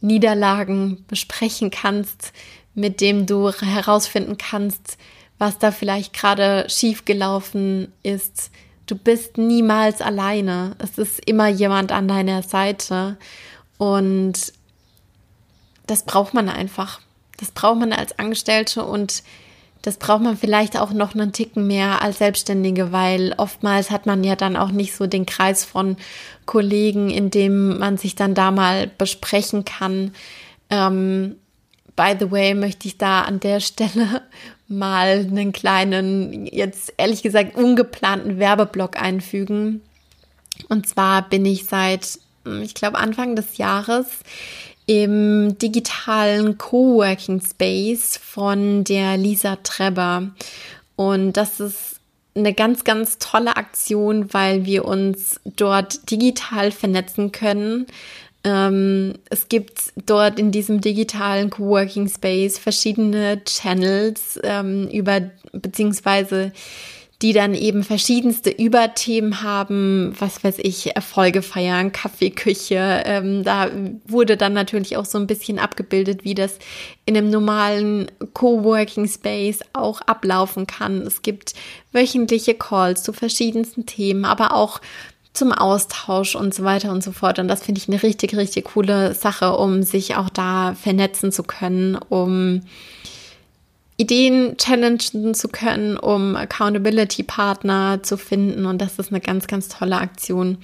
Niederlagen 0.00 1.04
besprechen 1.08 1.70
kannst, 1.70 2.32
mit 2.74 3.00
dem 3.00 3.26
du 3.26 3.50
herausfinden 3.52 4.38
kannst, 4.38 4.96
was 5.38 5.58
da 5.58 5.70
vielleicht 5.70 6.12
gerade 6.12 6.66
schiefgelaufen 6.68 7.92
ist. 8.02 8.50
Du 8.86 8.96
bist 8.96 9.38
niemals 9.38 10.00
alleine. 10.00 10.76
Es 10.78 10.98
ist 10.98 11.24
immer 11.26 11.48
jemand 11.48 11.92
an 11.92 12.08
deiner 12.08 12.42
Seite. 12.42 13.16
Und 13.78 14.52
das 15.86 16.04
braucht 16.04 16.34
man 16.34 16.48
einfach. 16.48 17.00
Das 17.38 17.50
braucht 17.50 17.78
man 17.80 17.92
als 17.92 18.18
Angestellte 18.18 18.84
und 18.84 19.22
das 19.82 19.96
braucht 19.96 20.22
man 20.22 20.36
vielleicht 20.36 20.78
auch 20.78 20.92
noch 20.92 21.14
einen 21.14 21.32
Ticken 21.32 21.66
mehr 21.66 22.02
als 22.02 22.18
Selbstständige, 22.18 22.92
weil 22.92 23.34
oftmals 23.36 23.90
hat 23.90 24.06
man 24.06 24.24
ja 24.24 24.36
dann 24.36 24.56
auch 24.56 24.70
nicht 24.70 24.94
so 24.94 25.06
den 25.06 25.24
Kreis 25.24 25.64
von 25.64 25.96
Kollegen, 26.44 27.10
in 27.10 27.30
dem 27.30 27.78
man 27.78 27.96
sich 27.96 28.14
dann 28.14 28.34
da 28.34 28.50
mal 28.50 28.90
besprechen 28.98 29.64
kann. 29.64 30.12
Ähm, 30.68 31.36
by 31.96 32.14
the 32.18 32.30
way, 32.30 32.54
möchte 32.54 32.88
ich 32.88 32.98
da 32.98 33.22
an 33.22 33.40
der 33.40 33.60
Stelle 33.60 34.22
mal 34.68 35.26
einen 35.28 35.52
kleinen, 35.52 36.46
jetzt 36.46 36.92
ehrlich 36.96 37.22
gesagt 37.22 37.56
ungeplanten 37.56 38.38
Werbeblock 38.38 39.00
einfügen. 39.00 39.80
Und 40.68 40.86
zwar 40.86 41.28
bin 41.28 41.44
ich 41.46 41.66
seit, 41.66 42.18
ich 42.62 42.74
glaube, 42.74 42.98
Anfang 42.98 43.34
des 43.34 43.56
Jahres 43.56 44.06
im 44.90 45.56
digitalen 45.56 46.58
Coworking 46.58 47.40
Space 47.40 48.16
von 48.16 48.82
der 48.82 49.16
Lisa 49.16 49.54
Treber. 49.62 50.32
Und 50.96 51.34
das 51.34 51.60
ist 51.60 52.00
eine 52.34 52.52
ganz, 52.54 52.82
ganz 52.82 53.18
tolle 53.18 53.56
Aktion, 53.56 54.34
weil 54.34 54.66
wir 54.66 54.84
uns 54.84 55.38
dort 55.44 56.10
digital 56.10 56.72
vernetzen 56.72 57.30
können. 57.30 57.86
Ähm, 58.42 59.14
es 59.26 59.48
gibt 59.48 59.92
dort 60.06 60.40
in 60.40 60.50
diesem 60.50 60.80
digitalen 60.80 61.50
Coworking 61.50 62.08
Space 62.08 62.58
verschiedene 62.58 63.44
Channels 63.44 64.40
ähm, 64.42 64.88
über 64.88 65.20
beziehungsweise 65.52 66.50
die 67.22 67.34
dann 67.34 67.54
eben 67.54 67.84
verschiedenste 67.84 68.48
Überthemen 68.48 69.42
haben, 69.42 70.14
was 70.18 70.42
weiß 70.42 70.56
ich, 70.58 70.96
Erfolge 70.96 71.42
feiern, 71.42 71.92
Kaffeeküche. 71.92 73.02
Ähm, 73.04 73.44
da 73.44 73.70
wurde 74.06 74.38
dann 74.38 74.54
natürlich 74.54 74.96
auch 74.96 75.04
so 75.04 75.18
ein 75.18 75.26
bisschen 75.26 75.58
abgebildet, 75.58 76.24
wie 76.24 76.34
das 76.34 76.58
in 77.04 77.16
einem 77.16 77.28
normalen 77.28 78.10
Coworking 78.32 79.06
Space 79.06 79.60
auch 79.74 80.00
ablaufen 80.02 80.66
kann. 80.66 81.02
Es 81.02 81.20
gibt 81.20 81.52
wöchentliche 81.92 82.54
Calls 82.54 83.02
zu 83.02 83.12
verschiedensten 83.12 83.84
Themen, 83.84 84.24
aber 84.24 84.54
auch 84.54 84.80
zum 85.34 85.52
Austausch 85.52 86.34
und 86.34 86.54
so 86.54 86.64
weiter 86.64 86.90
und 86.90 87.04
so 87.04 87.12
fort. 87.12 87.38
Und 87.38 87.48
das 87.48 87.62
finde 87.62 87.80
ich 87.80 87.88
eine 87.88 88.02
richtig, 88.02 88.34
richtig 88.34 88.64
coole 88.64 89.14
Sache, 89.14 89.56
um 89.56 89.82
sich 89.82 90.16
auch 90.16 90.30
da 90.30 90.74
vernetzen 90.74 91.32
zu 91.32 91.42
können, 91.42 91.96
um 91.96 92.62
Ideen 94.00 94.56
challengen 94.56 95.34
zu 95.34 95.48
können, 95.48 95.98
um 95.98 96.34
Accountability-Partner 96.34 98.02
zu 98.02 98.16
finden. 98.16 98.64
Und 98.64 98.80
das 98.80 98.98
ist 98.98 99.10
eine 99.10 99.20
ganz, 99.20 99.46
ganz 99.46 99.68
tolle 99.68 99.98
Aktion. 99.98 100.56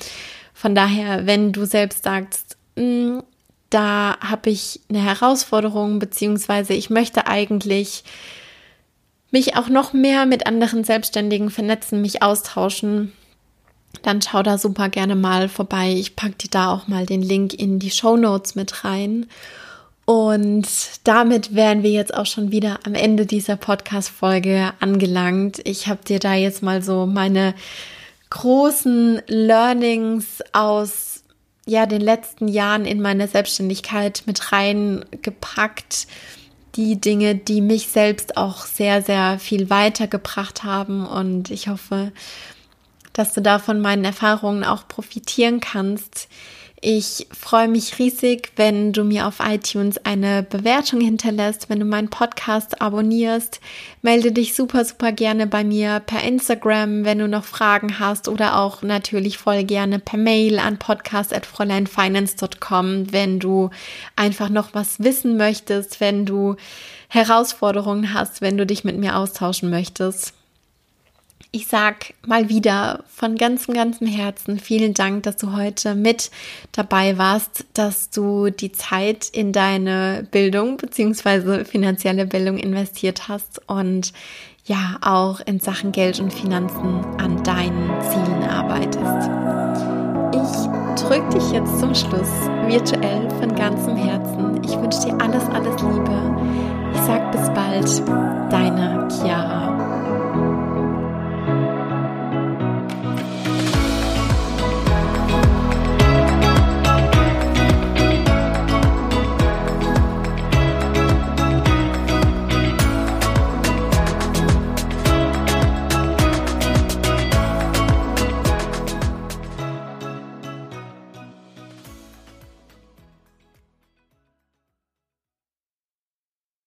Von 0.55 0.75
daher, 0.75 1.27
wenn 1.27 1.53
du 1.53 1.67
selbst 1.67 2.05
sagst, 2.05 2.57
hm, 2.77 3.23
da 3.69 4.17
habe 4.21 4.49
ich 4.49 4.81
eine 4.89 5.03
Herausforderung, 5.03 5.99
beziehungsweise 5.99 6.73
ich 6.73 6.89
möchte 6.89 7.27
eigentlich 7.27 8.05
mich 9.31 9.55
auch 9.55 9.69
noch 9.69 9.93
mehr 9.93 10.25
mit 10.25 10.47
anderen 10.47 10.83
Selbstständigen 10.83 11.51
vernetzen, 11.51 12.01
mich 12.01 12.23
austauschen, 12.23 13.13
dann 14.01 14.23
schau 14.23 14.43
da 14.43 14.57
super 14.57 14.89
gerne 14.89 15.15
mal 15.15 15.51
vorbei. 15.51 15.93
Ich 15.93 16.17
packe 16.17 16.37
dir 16.37 16.51
da 16.51 16.73
auch 16.73 16.89
mal 16.89 17.05
den 17.05 17.21
Link 17.23 17.53
in 17.53 17.79
die 17.79 17.91
Show 17.91 18.17
Notes 18.17 18.55
mit 18.55 18.85
rein. 18.85 19.27
Und 20.07 20.69
damit 21.03 21.57
wären 21.57 21.83
wir 21.83 21.91
jetzt 21.91 22.15
auch 22.15 22.27
schon 22.27 22.53
wieder 22.53 22.79
am 22.85 22.95
Ende 22.95 23.27
dieser 23.27 23.57
Podcast-Folge 23.57 24.73
angelangt. 24.79 25.61
Ich 25.65 25.89
habe 25.89 26.05
dir 26.05 26.21
da 26.21 26.35
jetzt 26.35 26.63
mal 26.63 26.81
so 26.81 27.07
meine 27.07 27.55
großen 28.31 29.21
Learnings 29.27 30.45
aus 30.53 31.25
ja 31.67 31.87
den 31.87 32.01
letzten 32.01 32.47
Jahren 32.47 32.85
in 32.85 33.03
meine 33.03 33.27
Selbstständigkeit 33.27 34.23
mit 34.27 34.53
reingepackt. 34.53 36.07
Die 36.77 37.01
Dinge, 37.01 37.35
die 37.35 37.61
mich 37.61 37.89
selbst 37.89 38.37
auch 38.37 38.65
sehr, 38.65 39.03
sehr 39.03 39.41
viel 39.41 39.71
weitergebracht 39.71 40.63
haben. 40.63 41.05
Und 41.05 41.51
ich 41.51 41.67
hoffe, 41.67 42.13
dass 43.13 43.33
du 43.33 43.43
da 43.43 43.59
von 43.59 43.81
meinen 43.81 44.05
Erfahrungen 44.05 44.63
auch 44.63 44.87
profitieren 44.87 45.59
kannst. 45.59 46.29
Ich 46.89 47.27
freue 47.33 47.67
mich 47.67 47.99
riesig, 47.99 48.53
wenn 48.55 48.93
du 48.93 49.03
mir 49.03 49.27
auf 49.27 49.41
iTunes 49.41 49.99
eine 50.05 50.45
Bewertung 50.45 51.01
hinterlässt, 51.01 51.69
wenn 51.69 51.81
du 51.81 51.85
meinen 51.85 52.11
Podcast 52.11 52.81
abonnierst. 52.81 53.61
Melde 54.03 54.31
dich 54.31 54.55
super, 54.55 54.85
super 54.85 55.11
gerne 55.11 55.49
bei 55.49 55.65
mir 55.65 55.99
per 55.99 56.23
Instagram, 56.23 57.05
wenn 57.05 57.19
du 57.19 57.27
noch 57.27 57.43
Fragen 57.43 57.99
hast 57.99 58.29
oder 58.29 58.61
auch 58.61 58.83
natürlich 58.83 59.37
voll 59.37 59.65
gerne 59.65 59.99
per 59.99 60.17
Mail 60.17 60.61
an 60.61 60.79
podcast.fräuleinfinance.com, 60.79 63.13
wenn 63.13 63.41
du 63.41 63.71
einfach 64.15 64.49
noch 64.49 64.73
was 64.73 65.01
wissen 65.01 65.37
möchtest, 65.37 66.01
wenn 66.01 66.25
du 66.25 66.55
Herausforderungen 67.09 68.15
hast, 68.15 68.43
wenn 68.43 68.57
du 68.57 68.65
dich 68.65 68.85
mit 68.85 68.97
mir 68.97 69.17
austauschen 69.17 69.71
möchtest. 69.71 70.36
Ich 71.53 71.69
sag 71.69 72.13
mal 72.27 72.49
wieder 72.49 73.05
von 73.09 73.37
ganzem, 73.37 73.73
ganzem 73.73 74.07
Herzen 74.07 74.59
vielen 74.59 74.93
Dank, 74.93 75.23
dass 75.23 75.37
du 75.37 75.53
heute 75.53 75.95
mit 75.95 76.31
dabei 76.73 77.17
warst, 77.17 77.65
dass 77.73 78.11
du 78.11 78.51
die 78.51 78.73
Zeit 78.73 79.31
in 79.33 79.53
deine 79.53 80.27
Bildung 80.31 80.77
beziehungsweise 80.77 81.65
finanzielle 81.65 82.27
Bildung 82.27 82.59
investiert 82.59 83.29
hast 83.29 83.63
und 83.69 84.13
ja 84.67 84.99
auch 85.01 85.41
in 85.41 85.61
Sachen 85.61 85.93
Geld 85.93 86.21
und 86.21 86.35
Finanzen 86.35 87.05
an 87.19 87.43
deinen 87.45 87.91
Zielen 88.03 88.43
arbeitest. 88.43 89.31
Ich 90.33 91.03
drücke 91.03 91.39
dich 91.39 91.53
jetzt 91.53 91.79
zum 91.79 91.95
Schluss 91.95 92.31
virtuell 92.67 93.31
von 93.39 93.55
ganzem 93.55 93.97
Herzen. 93.97 94.63
Ich 94.65 94.77
wünsche 94.77 95.07
dir 95.07 95.21
alles, 95.21 95.45
alles 95.45 95.81
Liebe. 95.81 96.37
Ich 96.93 97.01
sag 97.03 97.31
bis 97.33 97.49
bald, 97.55 98.51
deine 98.51 99.09
Chiara. 99.09 99.86